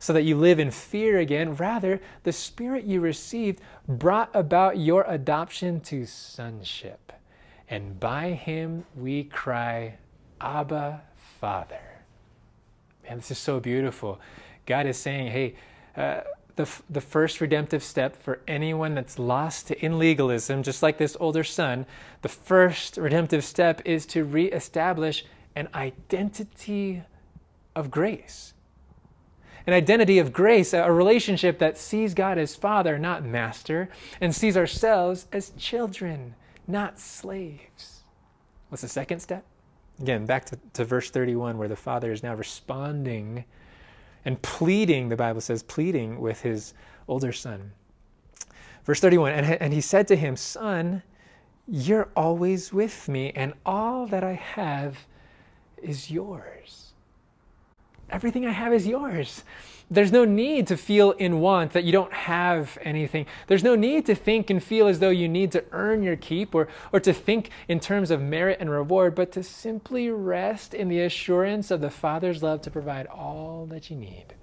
so 0.00 0.14
that 0.14 0.22
you 0.22 0.36
live 0.36 0.58
in 0.58 0.70
fear 0.70 1.18
again. 1.18 1.54
Rather, 1.54 2.00
the 2.24 2.32
spirit 2.32 2.84
you 2.84 3.00
received 3.00 3.60
brought 3.86 4.30
about 4.34 4.78
your 4.78 5.04
adoption 5.06 5.78
to 5.82 6.06
sonship. 6.06 7.12
And 7.68 8.00
by 8.00 8.32
him 8.32 8.86
we 8.96 9.24
cry, 9.24 9.98
Abba, 10.40 11.02
Father. 11.38 12.02
Man, 13.04 13.18
this 13.18 13.30
is 13.30 13.38
so 13.38 13.60
beautiful. 13.60 14.18
God 14.66 14.86
is 14.86 14.96
saying, 14.96 15.30
hey, 15.30 15.54
uh, 15.96 16.22
the, 16.56 16.68
the 16.88 17.00
first 17.00 17.40
redemptive 17.40 17.82
step 17.82 18.16
for 18.16 18.40
anyone 18.48 18.94
that's 18.94 19.18
lost 19.18 19.70
in 19.70 19.98
legalism, 19.98 20.62
just 20.62 20.82
like 20.82 20.98
this 20.98 21.16
older 21.20 21.44
son, 21.44 21.86
the 22.22 22.28
first 22.28 22.96
redemptive 22.96 23.44
step 23.44 23.82
is 23.84 24.06
to 24.06 24.24
reestablish 24.24 25.24
an 25.54 25.68
identity 25.74 27.02
of 27.76 27.90
grace. 27.90 28.54
An 29.70 29.74
identity 29.74 30.18
of 30.18 30.32
grace, 30.32 30.74
a 30.74 30.90
relationship 30.90 31.60
that 31.60 31.78
sees 31.78 32.12
God 32.12 32.38
as 32.38 32.56
Father, 32.56 32.98
not 32.98 33.24
Master, 33.24 33.88
and 34.20 34.34
sees 34.34 34.56
ourselves 34.56 35.28
as 35.32 35.50
children, 35.50 36.34
not 36.66 36.98
slaves. 36.98 38.00
What's 38.68 38.82
the 38.82 38.88
second 38.88 39.20
step? 39.20 39.44
Again, 40.00 40.26
back 40.26 40.44
to, 40.46 40.58
to 40.72 40.84
verse 40.84 41.08
31, 41.10 41.56
where 41.56 41.68
the 41.68 41.76
Father 41.76 42.10
is 42.10 42.24
now 42.24 42.34
responding 42.34 43.44
and 44.24 44.42
pleading, 44.42 45.08
the 45.08 45.14
Bible 45.14 45.40
says, 45.40 45.62
pleading 45.62 46.20
with 46.20 46.42
his 46.42 46.74
older 47.06 47.30
son. 47.30 47.70
Verse 48.84 48.98
31 48.98 49.34
and, 49.34 49.46
and 49.62 49.72
he 49.72 49.80
said 49.80 50.08
to 50.08 50.16
him, 50.16 50.34
Son, 50.34 51.00
you're 51.68 52.08
always 52.16 52.72
with 52.72 53.08
me, 53.08 53.30
and 53.36 53.54
all 53.64 54.08
that 54.08 54.24
I 54.24 54.32
have 54.32 54.98
is 55.80 56.10
yours. 56.10 56.89
Everything 58.10 58.46
I 58.46 58.50
have 58.50 58.72
is 58.72 58.86
yours. 58.86 59.44
There's 59.92 60.12
no 60.12 60.24
need 60.24 60.68
to 60.68 60.76
feel 60.76 61.10
in 61.12 61.40
want 61.40 61.72
that 61.72 61.82
you 61.82 61.90
don't 61.90 62.12
have 62.12 62.78
anything. 62.82 63.26
There's 63.48 63.64
no 63.64 63.74
need 63.74 64.06
to 64.06 64.14
think 64.14 64.48
and 64.48 64.62
feel 64.62 64.86
as 64.86 65.00
though 65.00 65.10
you 65.10 65.28
need 65.28 65.50
to 65.52 65.64
earn 65.72 66.04
your 66.04 66.14
keep 66.14 66.54
or, 66.54 66.68
or 66.92 67.00
to 67.00 67.12
think 67.12 67.50
in 67.66 67.80
terms 67.80 68.12
of 68.12 68.22
merit 68.22 68.58
and 68.60 68.70
reward, 68.70 69.16
but 69.16 69.32
to 69.32 69.42
simply 69.42 70.08
rest 70.10 70.74
in 70.74 70.88
the 70.88 71.00
assurance 71.00 71.72
of 71.72 71.80
the 71.80 71.90
Father's 71.90 72.40
love 72.40 72.62
to 72.62 72.70
provide 72.70 73.06
all 73.08 73.66
that 73.66 73.90
you 73.90 73.96
need, 73.96 74.34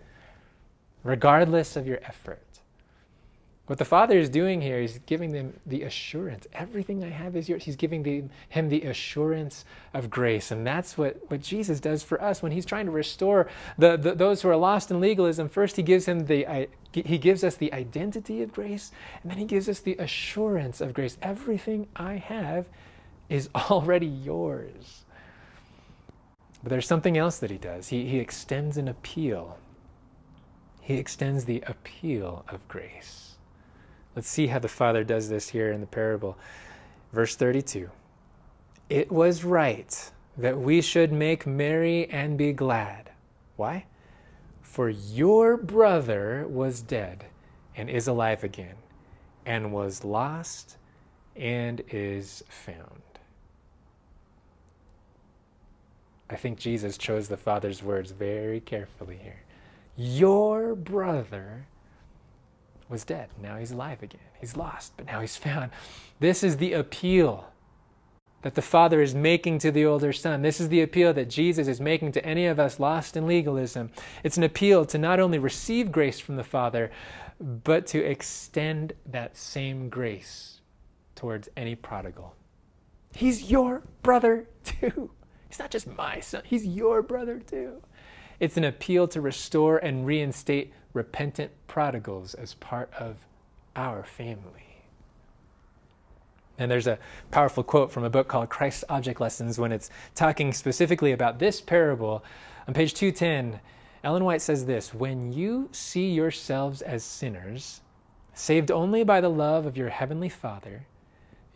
regardless 1.04 1.78
of 1.78 1.88
your 1.88 2.00
effort. 2.04 2.47
What 3.68 3.80
the 3.80 3.86
Father 3.86 4.18
is 4.18 4.30
doing 4.30 4.62
here 4.62 4.80
is 4.80 5.02
giving 5.06 5.34
them 5.34 5.60
the 5.66 5.84
assurance. 5.84 6.48
Everything 6.54 7.04
I 7.04 7.10
have 7.10 7.36
is 7.36 7.50
yours. 7.50 7.66
He's 7.66 7.76
giving 7.76 8.02
the, 8.02 8.24
him 8.48 8.70
the 8.70 8.84
assurance 8.84 9.66
of 9.94 10.10
grace. 10.10 10.52
And 10.52 10.66
that's 10.66 10.98
what, 10.98 11.20
what 11.30 11.42
Jesus 11.42 11.82
does 11.82 12.02
for 12.02 12.22
us 12.22 12.42
when 12.42 12.54
he's 12.54 12.66
trying 12.66 12.86
to 12.86 12.94
restore 12.94 13.50
the, 13.78 13.98
the, 13.98 14.16
those 14.16 14.42
who 14.42 14.48
are 14.48 14.56
lost 14.56 14.90
in 14.90 15.02
legalism. 15.02 15.50
First, 15.50 15.76
he 15.76 15.84
gives, 15.84 16.06
him 16.06 16.28
the, 16.28 16.70
he 16.94 17.18
gives 17.18 17.44
us 17.44 17.58
the 17.58 17.74
identity 17.74 18.42
of 18.42 18.54
grace, 18.54 18.94
and 19.22 19.30
then 19.30 19.38
he 19.38 19.46
gives 19.46 19.68
us 19.68 19.82
the 19.82 19.98
assurance 19.98 20.80
of 20.80 20.94
grace. 20.94 21.18
Everything 21.22 21.88
I 21.94 22.14
have 22.14 22.68
is 23.28 23.50
already 23.56 24.08
yours. 24.08 25.04
But 26.64 26.70
there's 26.70 26.88
something 26.88 27.18
else 27.18 27.40
that 27.40 27.52
he 27.52 27.58
does. 27.58 27.90
He, 27.90 28.08
he 28.08 28.20
extends 28.20 28.78
an 28.78 28.88
appeal. 28.88 29.58
He 30.80 30.94
extends 30.94 31.44
the 31.44 31.62
appeal 31.68 32.46
of 32.48 32.66
grace. 32.70 33.27
Let's 34.18 34.30
see 34.30 34.48
how 34.48 34.58
the 34.58 34.68
Father 34.68 35.04
does 35.04 35.30
this 35.30 35.48
here 35.48 35.72
in 35.72 35.80
the 35.80 35.86
parable. 35.86 36.40
Verse 37.14 37.36
32 37.36 37.88
It 38.90 39.12
was 39.12 39.44
right 39.44 40.12
that 40.40 40.58
we 40.58 40.82
should 40.82 41.12
make 41.12 41.46
merry 41.46 42.10
and 42.10 42.36
be 42.36 42.52
glad. 42.52 43.12
Why? 43.58 43.86
For 44.64 44.90
your 44.90 45.56
brother 45.56 46.48
was 46.50 46.82
dead 46.82 47.26
and 47.76 47.92
is 47.92 48.08
alive 48.08 48.44
again, 48.44 48.74
and 49.46 49.72
was 49.72 50.04
lost 50.04 50.78
and 51.36 51.84
is 51.92 52.44
found. 52.50 53.04
I 56.28 56.38
think 56.38 56.58
Jesus 56.58 56.98
chose 56.98 57.28
the 57.28 57.38
Father's 57.38 57.84
words 57.84 58.10
very 58.10 58.62
carefully 58.62 59.20
here. 59.22 59.44
Your 59.96 60.74
brother 60.74 61.68
was 62.90 63.04
dead. 63.04 63.30
Now 63.42 63.58
he's 63.58 63.72
alive 63.72 64.04
again. 64.04 64.22
He's 64.40 64.56
lost, 64.56 64.94
but 64.98 65.08
now 65.08 65.22
he's 65.22 65.38
found. 65.38 65.72
This 66.20 66.44
is 66.44 66.58
the 66.58 66.74
appeal 66.74 67.52
that 68.44 68.56
the 68.56 68.62
Father 68.62 69.02
is 69.02 69.16
making 69.16 69.60
to 69.60 69.72
the 69.72 69.86
older 69.86 70.14
son. 70.14 70.42
This 70.42 70.62
is 70.62 70.70
the 70.70 70.82
appeal 70.82 71.14
that 71.14 71.30
Jesus 71.30 71.68
is 71.68 71.82
making 71.82 72.12
to 72.14 72.26
any 72.26 72.46
of 72.46 72.60
us 72.60 72.80
lost 72.80 73.18
in 73.18 73.28
legalism. 73.28 73.90
It's 74.24 74.38
an 74.38 74.44
appeal 74.44 74.86
to 74.86 74.98
not 74.98 75.20
only 75.20 75.40
receive 75.40 75.92
grace 75.92 76.20
from 76.20 76.36
the 76.36 76.44
Father, 76.44 76.92
but 77.40 77.88
to 77.88 78.04
extend 78.04 78.94
that 79.08 79.36
same 79.36 79.90
grace 79.90 80.62
towards 81.16 81.50
any 81.58 81.76
prodigal. 81.76 82.36
He's 83.14 83.50
your 83.50 83.84
brother 84.04 84.48
too. 84.64 85.10
He's 85.50 85.60
not 85.60 85.72
just 85.72 85.88
my 85.88 86.20
son, 86.20 86.44
he's 86.46 86.66
your 86.66 87.02
brother 87.02 87.40
too. 87.40 87.82
It's 88.40 88.58
an 88.58 88.66
appeal 88.66 89.08
to 89.10 89.22
restore 89.22 89.78
and 89.80 90.06
reinstate 90.06 90.72
repentant 90.98 91.52
prodigals 91.68 92.34
as 92.34 92.56
part 92.56 92.92
of 93.00 93.26
our 93.76 94.04
family. 94.04 94.68
And 96.58 96.70
there's 96.72 96.88
a 96.88 96.98
powerful 97.30 97.64
quote 97.64 97.92
from 97.92 98.04
a 98.04 98.10
book 98.10 98.28
called 98.28 98.50
Christ's 98.50 98.84
Object 98.90 99.22
Lessons 99.22 99.60
when 99.60 99.72
it's 99.72 99.92
talking 100.16 100.52
specifically 100.52 101.12
about 101.12 101.38
this 101.38 101.62
parable. 101.62 102.24
On 102.68 102.74
page 102.74 102.96
210, 102.96 103.60
Ellen 104.04 104.26
White 104.26 104.42
says 104.42 104.66
this 104.66 104.94
When 104.94 105.32
you 105.32 105.70
see 105.72 106.12
yourselves 106.12 106.82
as 106.82 107.04
sinners, 107.04 107.82
saved 108.34 108.72
only 108.72 109.04
by 109.04 109.22
the 109.22 109.30
love 109.30 109.68
of 109.68 109.78
your 109.78 109.90
heavenly 109.90 110.30
Father, 110.30 110.88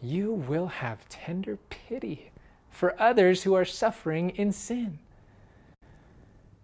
you 0.01 0.33
will 0.33 0.67
have 0.67 1.09
tender 1.09 1.57
pity 1.69 2.31
for 2.69 2.99
others 3.01 3.43
who 3.43 3.55
are 3.55 3.65
suffering 3.65 4.29
in 4.31 4.51
sin. 4.51 4.99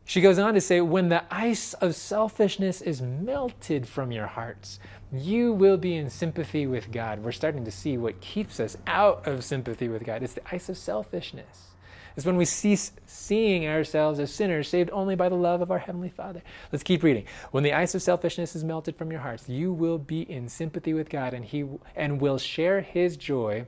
She 0.08 0.22
goes 0.22 0.39
on 0.39 0.54
to 0.54 0.62
say, 0.62 0.80
when 0.80 1.10
the 1.10 1.24
ice 1.30 1.74
of 1.74 1.93
selfishness 1.93 2.82
is 2.82 3.02
melted 3.02 3.86
from 3.86 4.10
your 4.10 4.26
hearts, 4.26 4.80
you 5.12 5.52
will 5.52 5.76
be 5.76 5.96
in 5.96 6.10
sympathy 6.10 6.65
with 6.65 6.93
God. 6.93 7.20
We're 7.20 7.34
starting 7.34 7.65
to 7.65 7.72
see 7.72 7.98
what 7.98 8.22
keeps 8.22 8.62
us 8.62 8.78
out 8.88 9.28
of 9.28 9.43
sympathy 9.43 9.89
with 9.89 10.06
God. 10.06 10.24
It's 10.24 10.34
the 10.34 10.50
ice 10.50 10.70
of 10.70 10.78
selfishness. 10.78 11.76
It's 12.15 12.26
when 12.26 12.38
we 12.38 12.46
cease 12.46 12.93
seeing 13.06 13.67
ourselves 13.67 14.22
as 14.22 14.34
sinners 14.34 14.70
saved 14.70 14.89
only 14.91 15.15
by 15.15 15.28
the 15.28 15.36
love 15.36 15.62
of 15.62 15.72
our 15.72 15.78
Heavenly 15.78 16.10
Father. 16.10 16.41
Let's 16.72 16.84
keep 16.84 17.04
reading. 17.04 17.26
When 17.52 17.65
the 17.65 17.74
ice 17.74 17.93
of 17.93 18.02
selfishness 18.02 18.56
is 18.56 18.63
melted 18.63 18.96
from 18.96 19.12
your 19.12 19.20
hearts, 19.20 19.50
you 19.50 19.74
will 19.74 19.98
be 19.98 20.22
in 20.22 20.48
sympathy 20.48 20.93
with 20.93 21.10
God 21.10 21.34
and 21.34 21.43
He 21.43 21.65
and 21.98 22.22
will 22.22 22.38
share 22.38 22.80
His 22.80 23.17
joy 23.17 23.65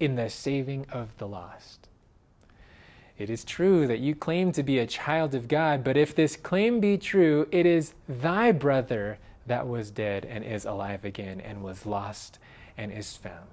in 0.00 0.14
the 0.14 0.30
saving 0.30 0.86
of 0.90 1.14
the 1.18 1.28
lost. 1.28 1.88
It 3.16 3.30
is 3.30 3.44
true 3.44 3.86
that 3.86 4.00
you 4.00 4.14
claim 4.14 4.50
to 4.52 4.62
be 4.62 4.78
a 4.78 4.86
child 4.86 5.34
of 5.34 5.46
God, 5.46 5.84
but 5.84 5.96
if 5.96 6.14
this 6.14 6.36
claim 6.36 6.80
be 6.80 6.98
true, 6.98 7.46
it 7.52 7.64
is 7.64 7.94
thy 8.08 8.50
brother 8.50 9.18
that 9.46 9.68
was 9.68 9.90
dead 9.90 10.24
and 10.24 10.44
is 10.44 10.64
alive 10.64 11.04
again, 11.04 11.40
and 11.40 11.62
was 11.62 11.86
lost 11.86 12.38
and 12.76 12.90
is 12.90 13.16
found. 13.16 13.48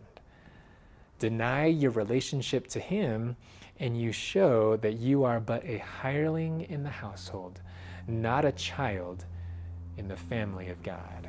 Deny 1.20 1.68
your 1.68 1.92
relationship 1.92 2.68
to 2.68 2.80
him 2.80 3.36
and 3.80 4.00
you 4.00 4.12
show 4.12 4.78
that 4.78 4.98
you 4.98 5.24
are 5.24 5.40
but 5.40 5.66
a 5.66 5.80
hireling 5.80 6.62
in 6.70 6.84
the 6.84 6.90
household, 6.90 7.60
not 8.08 8.46
a 8.46 8.52
child 8.52 9.26
in 9.98 10.08
the 10.08 10.16
family 10.16 10.70
of 10.70 10.82
God. 10.84 11.28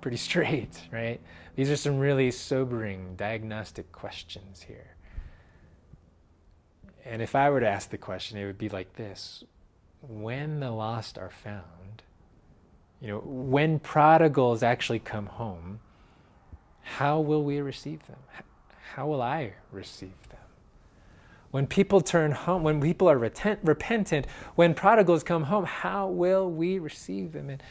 Pretty 0.00 0.16
straight, 0.28 0.80
right? 0.92 1.20
These 1.54 1.70
are 1.70 1.76
some 1.76 1.98
really 1.98 2.30
sobering 2.32 3.14
diagnostic 3.16 3.90
questions 3.92 4.60
here. 4.60 4.95
And 7.08 7.22
if 7.22 7.34
I 7.36 7.50
were 7.50 7.60
to 7.60 7.68
ask 7.68 7.90
the 7.90 7.98
question, 7.98 8.36
it 8.38 8.46
would 8.46 8.58
be 8.58 8.68
like 8.68 8.94
this 8.96 9.44
When 10.02 10.60
the 10.60 10.70
lost 10.70 11.18
are 11.18 11.30
found, 11.30 12.02
you 13.00 13.08
know, 13.08 13.22
when 13.24 13.78
prodigals 13.78 14.62
actually 14.62 14.98
come 14.98 15.26
home, 15.26 15.80
how 16.82 17.20
will 17.20 17.44
we 17.44 17.60
receive 17.60 18.06
them? 18.06 18.18
How 18.94 19.06
will 19.06 19.22
I 19.22 19.52
receive 19.70 20.28
them? 20.30 20.38
When 21.50 21.66
people 21.66 22.00
turn 22.00 22.32
home, 22.32 22.62
when 22.62 22.80
people 22.80 23.08
are 23.08 23.18
retent, 23.18 23.58
repentant, 23.62 24.26
when 24.56 24.74
prodigals 24.74 25.22
come 25.22 25.44
home, 25.44 25.64
how 25.64 26.08
will 26.08 26.50
we 26.50 26.78
receive 26.78 27.32
them? 27.32 27.50
And 27.50 27.62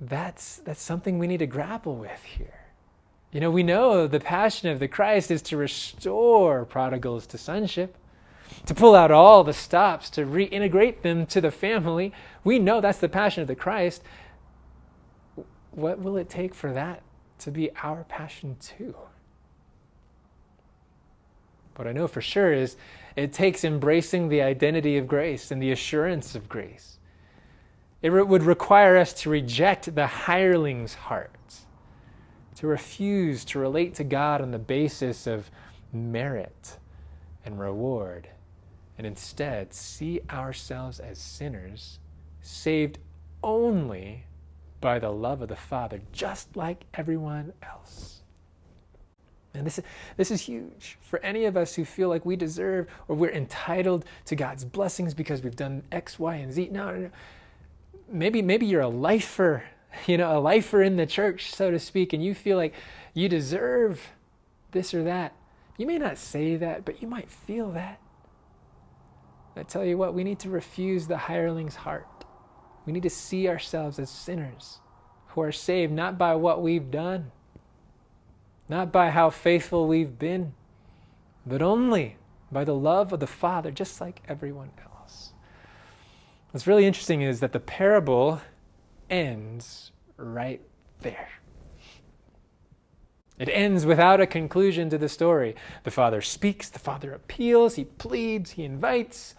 that's, 0.00 0.58
that's 0.58 0.82
something 0.82 1.18
we 1.18 1.26
need 1.26 1.38
to 1.38 1.46
grapple 1.46 1.96
with 1.96 2.22
here. 2.22 2.63
You 3.34 3.40
know, 3.40 3.50
we 3.50 3.64
know 3.64 4.06
the 4.06 4.20
passion 4.20 4.68
of 4.68 4.78
the 4.78 4.86
Christ 4.86 5.28
is 5.32 5.42
to 5.42 5.56
restore 5.56 6.64
prodigals 6.64 7.26
to 7.26 7.36
sonship, 7.36 7.96
to 8.64 8.74
pull 8.74 8.94
out 8.94 9.10
all 9.10 9.42
the 9.42 9.52
stops, 9.52 10.08
to 10.10 10.24
reintegrate 10.24 11.02
them 11.02 11.26
to 11.26 11.40
the 11.40 11.50
family. 11.50 12.12
We 12.44 12.60
know 12.60 12.80
that's 12.80 13.00
the 13.00 13.08
passion 13.08 13.42
of 13.42 13.48
the 13.48 13.56
Christ. 13.56 14.04
What 15.72 15.98
will 15.98 16.16
it 16.16 16.30
take 16.30 16.54
for 16.54 16.72
that 16.74 17.02
to 17.40 17.50
be 17.50 17.72
our 17.82 18.04
passion 18.04 18.56
too? 18.60 18.94
What 21.74 21.88
I 21.88 21.92
know 21.92 22.06
for 22.06 22.20
sure 22.20 22.52
is 22.52 22.76
it 23.16 23.32
takes 23.32 23.64
embracing 23.64 24.28
the 24.28 24.42
identity 24.42 24.96
of 24.96 25.08
grace 25.08 25.50
and 25.50 25.60
the 25.60 25.72
assurance 25.72 26.36
of 26.36 26.48
grace. 26.48 26.98
It 28.00 28.10
would 28.10 28.44
require 28.44 28.96
us 28.96 29.12
to 29.22 29.30
reject 29.30 29.92
the 29.92 30.06
hireling's 30.06 30.94
heart, 30.94 31.32
to 32.56 32.66
refuse 32.66 33.44
to 33.46 33.58
relate 33.58 33.94
to 33.94 34.04
God 34.04 34.40
on 34.40 34.50
the 34.50 34.58
basis 34.58 35.26
of 35.26 35.50
merit 35.92 36.78
and 37.44 37.58
reward, 37.58 38.28
and 38.96 39.06
instead 39.06 39.74
see 39.74 40.20
ourselves 40.30 41.00
as 41.00 41.18
sinners 41.18 41.98
saved 42.40 42.98
only 43.42 44.24
by 44.80 44.98
the 44.98 45.10
love 45.10 45.42
of 45.42 45.48
the 45.48 45.56
Father, 45.56 46.00
just 46.12 46.56
like 46.56 46.84
everyone 46.94 47.52
else. 47.62 48.20
And 49.54 49.66
this, 49.66 49.80
this 50.16 50.30
is 50.30 50.40
huge 50.40 50.98
for 51.00 51.20
any 51.20 51.44
of 51.44 51.56
us 51.56 51.74
who 51.74 51.84
feel 51.84 52.08
like 52.08 52.26
we 52.26 52.34
deserve 52.34 52.88
or 53.06 53.14
we're 53.14 53.30
entitled 53.30 54.04
to 54.26 54.34
God's 54.34 54.64
blessings 54.64 55.14
because 55.14 55.42
we've 55.42 55.54
done 55.54 55.84
X, 55.92 56.18
Y, 56.18 56.34
and 56.34 56.52
Z. 56.52 56.70
No, 56.72 56.90
no, 56.90 56.98
no. 56.98 57.10
Maybe, 58.10 58.42
maybe 58.42 58.66
you're 58.66 58.82
a 58.82 58.88
lifer, 58.88 59.62
you 60.06 60.16
know, 60.16 60.38
a 60.38 60.40
lifer 60.40 60.82
in 60.82 60.96
the 60.96 61.06
church, 61.06 61.54
so 61.54 61.70
to 61.70 61.78
speak, 61.78 62.12
and 62.12 62.24
you 62.24 62.34
feel 62.34 62.56
like 62.56 62.74
you 63.12 63.28
deserve 63.28 64.10
this 64.72 64.94
or 64.94 65.04
that. 65.04 65.34
You 65.76 65.86
may 65.86 65.98
not 65.98 66.18
say 66.18 66.56
that, 66.56 66.84
but 66.84 67.02
you 67.02 67.08
might 67.08 67.30
feel 67.30 67.72
that. 67.72 68.00
I 69.56 69.62
tell 69.62 69.84
you 69.84 69.96
what, 69.96 70.14
we 70.14 70.24
need 70.24 70.40
to 70.40 70.50
refuse 70.50 71.06
the 71.06 71.16
hireling's 71.16 71.76
heart. 71.76 72.24
We 72.86 72.92
need 72.92 73.04
to 73.04 73.10
see 73.10 73.48
ourselves 73.48 73.98
as 73.98 74.10
sinners 74.10 74.80
who 75.28 75.40
are 75.42 75.52
saved 75.52 75.92
not 75.92 76.18
by 76.18 76.34
what 76.34 76.60
we've 76.60 76.90
done 76.90 77.30
not 78.68 78.92
by 78.92 79.10
how 79.10 79.30
faithful 79.30 79.86
we've 79.86 80.18
been, 80.18 80.54
but 81.46 81.62
only 81.62 82.16
by 82.50 82.64
the 82.64 82.74
love 82.74 83.12
of 83.12 83.20
the 83.20 83.26
Father, 83.26 83.70
just 83.70 84.00
like 84.00 84.22
everyone 84.28 84.70
else. 84.82 85.32
What's 86.50 86.66
really 86.66 86.86
interesting 86.86 87.20
is 87.20 87.40
that 87.40 87.52
the 87.52 87.60
parable 87.60 88.40
ends 89.10 89.92
right 90.16 90.60
there. 91.00 91.28
It 93.38 93.48
ends 93.48 93.84
without 93.84 94.20
a 94.20 94.26
conclusion 94.26 94.90
to 94.90 94.98
the 94.98 95.08
story. 95.08 95.56
The 95.82 95.90
father 95.90 96.20
speaks, 96.20 96.68
the 96.68 96.78
father 96.78 97.12
appeals, 97.12 97.74
he 97.74 97.84
pleads, 97.84 98.52
he 98.52 98.64
invites. 98.64 99.34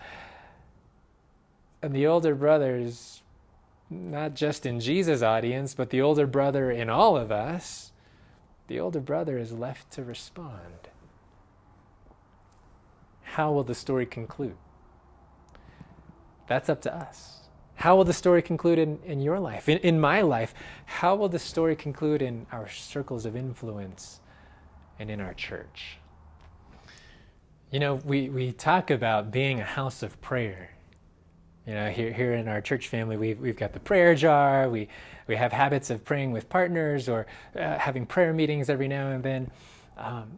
And 1.81 1.95
the 1.95 2.07
older 2.07 2.35
brothers, 2.35 3.23
not 3.89 4.33
just 4.33 4.65
in 4.65 4.79
Jesus' 4.79 5.21
audience, 5.21 5.73
but 5.73 5.91
the 5.91 6.01
older 6.01 6.27
brother 6.27 6.71
in 6.71 6.89
all 6.89 7.15
of 7.15 7.31
us, 7.31 7.93
the 8.67 8.79
older 8.79 8.99
brother 8.99 9.37
is 9.37 9.53
left 9.53 9.91
to 9.91 10.03
respond. 10.03 10.89
How 13.21 13.51
will 13.51 13.63
the 13.63 13.75
story 13.75 14.05
conclude? 14.05 14.57
That's 16.47 16.69
up 16.69 16.81
to 16.81 16.93
us. 16.93 17.44
How 17.75 17.95
will 17.95 18.05
the 18.05 18.13
story 18.13 18.41
conclude 18.41 18.79
in, 18.79 18.99
in 19.05 19.19
your 19.21 19.39
life, 19.39 19.69
in, 19.69 19.77
in 19.79 19.99
my 19.99 20.21
life? 20.21 20.53
How 20.85 21.15
will 21.15 21.29
the 21.29 21.39
story 21.39 21.75
conclude 21.75 22.21
in 22.21 22.47
our 22.51 22.69
circles 22.69 23.25
of 23.25 23.35
influence 23.35 24.21
and 24.97 25.09
in 25.09 25.19
our 25.19 25.33
church? 25.33 25.97
You 27.71 27.79
know, 27.79 27.95
we, 27.95 28.29
we 28.29 28.53
talk 28.53 28.91
about 28.91 29.31
being 29.31 29.59
a 29.59 29.65
house 29.65 30.03
of 30.03 30.19
prayer. 30.21 30.71
You 31.67 31.73
know, 31.73 31.89
here, 31.89 32.13
here 32.13 32.33
in 32.33 32.47
our 32.47 32.61
church 32.61 32.87
family, 32.87 33.17
we've, 33.17 33.39
we've 33.39 33.57
got 33.57 33.73
the 33.73 33.79
prayer 33.79 34.15
jar. 34.15 34.69
We, 34.69 34.87
we 35.27 35.35
have 35.35 35.51
habits 35.51 35.89
of 35.89 36.05
praying 36.05 36.31
with 36.31 36.47
partners 36.47 37.09
or 37.09 37.25
uh, 37.55 37.77
having 37.77 38.05
prayer 38.05 38.33
meetings 38.33 38.69
every 38.69 38.87
now 38.87 39.09
and 39.09 39.23
then. 39.23 39.51
Um, 39.97 40.37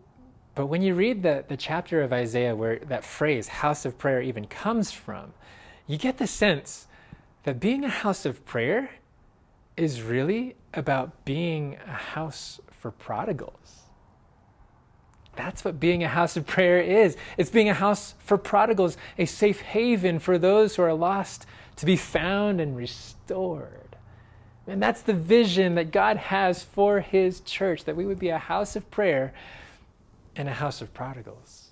but 0.55 0.67
when 0.67 0.81
you 0.81 0.95
read 0.95 1.21
the, 1.21 1.43
the 1.47 1.57
chapter 1.57 2.01
of 2.01 2.11
Isaiah 2.11 2.55
where 2.55 2.79
that 2.79 3.03
phrase, 3.03 3.47
house 3.47 3.85
of 3.85 3.97
prayer, 3.97 4.21
even 4.21 4.47
comes 4.47 4.91
from, 4.91 5.33
you 5.85 5.97
get 5.97 6.17
the 6.17 6.25
sense 6.25 6.87
that 7.47 7.61
being 7.61 7.85
a 7.85 7.89
house 7.89 8.25
of 8.25 8.45
prayer 8.45 8.89
is 9.77 10.01
really 10.01 10.53
about 10.73 11.23
being 11.23 11.77
a 11.87 11.91
house 11.93 12.59
for 12.71 12.91
prodigals. 12.91 13.83
That's 15.37 15.63
what 15.63 15.79
being 15.79 16.03
a 16.03 16.09
house 16.09 16.35
of 16.35 16.45
prayer 16.45 16.81
is. 16.81 17.15
It's 17.37 17.49
being 17.49 17.69
a 17.69 17.73
house 17.73 18.15
for 18.19 18.37
prodigals, 18.37 18.97
a 19.17 19.23
safe 19.23 19.61
haven 19.61 20.19
for 20.19 20.37
those 20.37 20.75
who 20.75 20.81
are 20.81 20.93
lost 20.93 21.45
to 21.77 21.85
be 21.85 21.95
found 21.95 22.59
and 22.59 22.75
restored. 22.75 23.95
And 24.67 24.83
that's 24.83 25.03
the 25.03 25.13
vision 25.13 25.75
that 25.75 25.91
God 25.91 26.17
has 26.17 26.63
for 26.63 26.99
His 26.99 27.39
church, 27.39 27.85
that 27.85 27.95
we 27.95 28.05
would 28.05 28.19
be 28.19 28.27
a 28.27 28.37
house 28.37 28.75
of 28.75 28.91
prayer 28.91 29.33
and 30.35 30.49
a 30.49 30.53
house 30.53 30.81
of 30.81 30.93
prodigals. 30.93 31.69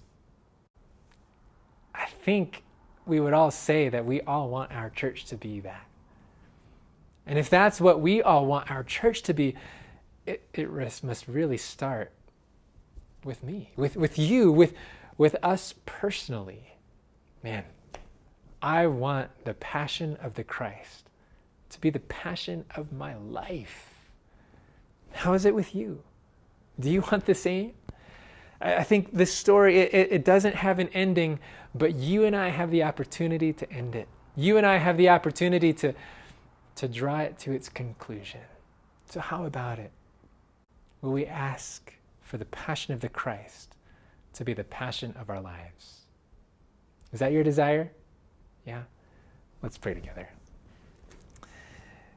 I 1.93 2.05
think 2.05 2.63
we 3.05 3.19
would 3.19 3.33
all 3.33 3.51
say 3.51 3.89
that 3.89 4.05
we 4.05 4.21
all 4.21 4.49
want 4.49 4.71
our 4.71 4.89
church 4.89 5.25
to 5.25 5.37
be 5.37 5.59
that. 5.61 5.85
And 7.27 7.39
if 7.39 7.49
that's 7.49 7.82
what 7.82 7.99
we 7.99 8.21
all 8.21 8.45
want 8.45 8.69
our 8.69 8.84
church 8.84 9.23
to 9.23 9.34
be, 9.34 9.55
it, 10.25 10.47
it 10.53 10.71
must 11.03 11.27
really 11.27 11.57
start 11.57 12.11
with 13.23 13.43
me, 13.43 13.71
with, 13.75 13.95
with 13.95 14.19
you, 14.19 14.51
with, 14.51 14.73
with 15.17 15.36
us 15.43 15.73
personally. 15.86 16.75
Man, 17.43 17.63
I 18.61 18.88
want 18.88 19.30
the 19.45 19.53
passion 19.55 20.17
of 20.21 20.36
the 20.36 20.43
Christ 20.43 21.09
to 21.69 21.82
be 21.82 21.89
the 21.89 21.99
passion 21.99 22.65
of 22.75 22.91
my 22.91 23.15
life. 23.15 23.89
How 25.11 25.34
is 25.34 25.45
it 25.45 25.55
with 25.55 25.75
you? 25.75 26.01
Do 26.80 26.89
you 26.89 27.01
want 27.11 27.25
the 27.25 27.36
same? 27.36 27.73
I 28.61 28.84
think 28.84 29.13
this 29.13 29.34
story, 29.34 29.77
it, 29.80 30.11
it, 30.11 30.25
doesn't 30.25 30.55
have 30.55 30.80
an 30.80 30.89
ending, 30.93 31.39
but 31.76 31.93
you 31.93 32.23
and 32.23 32.36
I 32.36 32.49
have 32.49 32.71
the 32.71 32.84
opportunity 32.84 33.51
to 33.53 33.71
end 33.71 33.95
it. 33.95 34.07
You 34.36 34.57
and 34.57 34.65
I 34.65 34.78
have 34.78 34.97
the 34.97 35.09
opportunity 35.09 35.73
to, 35.73 35.93
to 36.76 36.88
draw 36.88 37.19
it 37.19 37.38
to 37.39 37.51
its 37.51 37.67
conclusion. 37.67 38.41
So, 39.07 39.19
how 39.19 39.45
about 39.45 39.78
it? 39.78 39.91
Will 41.01 41.11
we 41.11 41.26
ask 41.26 41.93
for 42.21 42.38
the 42.38 42.45
passion 42.45 42.93
of 42.93 43.01
the 43.01 43.09
Christ 43.09 43.76
to 44.34 44.45
be 44.45 44.53
the 44.53 44.63
passion 44.63 45.13
of 45.19 45.30
our 45.30 45.41
lives? 45.41 46.01
Is 47.11 47.19
that 47.19 47.32
your 47.32 47.43
desire? 47.43 47.91
Yeah? 48.65 48.84
Let's 49.61 49.78
pray 49.78 49.93
together. 49.93 50.30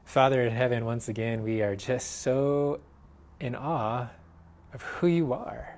Father 0.05 0.43
in 0.43 0.51
heaven, 0.51 0.85
once 0.85 1.09
again, 1.09 1.43
we 1.43 1.61
are 1.61 1.75
just 1.75 2.21
so 2.21 2.79
in 3.39 3.55
awe 3.55 4.07
of 4.73 4.81
who 4.81 5.07
you 5.07 5.33
are. 5.33 5.77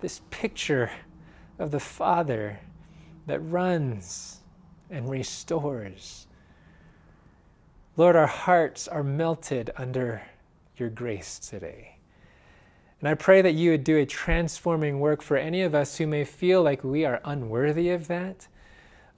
This 0.00 0.22
picture 0.30 0.90
of 1.58 1.70
the 1.70 1.80
Father 1.80 2.58
that 3.26 3.40
runs 3.40 4.40
and 4.90 5.10
restores. 5.10 6.26
Lord, 7.96 8.16
our 8.16 8.26
hearts 8.26 8.88
are 8.88 9.02
melted 9.02 9.70
under 9.76 10.22
your 10.76 10.90
grace 10.90 11.38
today. 11.38 11.96
And 13.00 13.08
I 13.08 13.14
pray 13.14 13.42
that 13.42 13.54
you 13.54 13.70
would 13.72 13.84
do 13.84 13.98
a 13.98 14.06
transforming 14.06 14.98
work 14.98 15.22
for 15.22 15.36
any 15.36 15.62
of 15.62 15.74
us 15.74 15.98
who 15.98 16.06
may 16.06 16.24
feel 16.24 16.62
like 16.62 16.82
we 16.82 17.04
are 17.04 17.20
unworthy 17.24 17.90
of 17.90 18.08
that. 18.08 18.48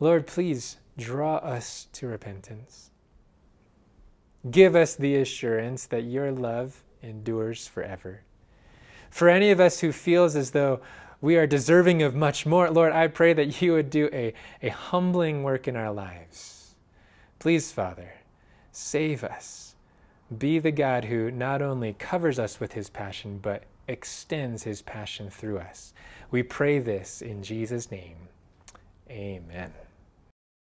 Lord, 0.01 0.27
please 0.27 0.77
draw 0.99 1.37
us 1.37 1.87
to 1.93 2.07
repentance. 2.07 2.91
Give 4.51 4.77
us 4.77 4.95
the 4.95 5.17
assurance 5.17 5.87
that 5.87 6.05
your 6.05 6.33
love 6.33 6.83
endures 7.03 7.67
forever. 7.67 8.23
For 9.11 9.29
any 9.29 9.51
of 9.51 9.61
us 9.61 9.81
who 9.81 9.93
feels 9.93 10.37
as 10.37 10.51
though 10.51 10.81
we 11.21 11.37
are 11.37 11.47
deserving 11.47 12.03
of 12.03 12.15
much 12.15 12.47
more, 12.47 12.71
Lord, 12.71 12.93
I 12.93 13.09
pray 13.09 13.33
that 13.33 13.61
you 13.61 13.73
would 13.73 13.91
do 13.91 14.09
a, 14.13 14.35
a 14.63 14.69
humbling 14.69 15.43
work 15.43 15.67
in 15.67 15.77
our 15.77 15.93
lives. 15.93 16.75
Please, 17.39 17.73
Father, 17.73 18.13
save 18.73 19.25
us. 19.25 19.75
Be 20.37 20.59
the 20.59 20.73
God 20.73 21.05
who 21.05 21.31
not 21.31 21.63
only 21.63 21.93
covers 21.95 22.39
us 22.39 22.59
with 22.59 22.73
his 22.73 22.91
passion, 22.91 23.39
but 23.39 23.65
extends 23.89 24.65
his 24.65 24.83
passion 24.83 25.31
through 25.31 25.59
us. 25.59 25.95
We 26.31 26.43
pray 26.43 26.81
this 26.81 27.23
in 27.23 27.43
Jesus' 27.43 27.91
name. 27.91 28.17
Amen. 29.09 29.73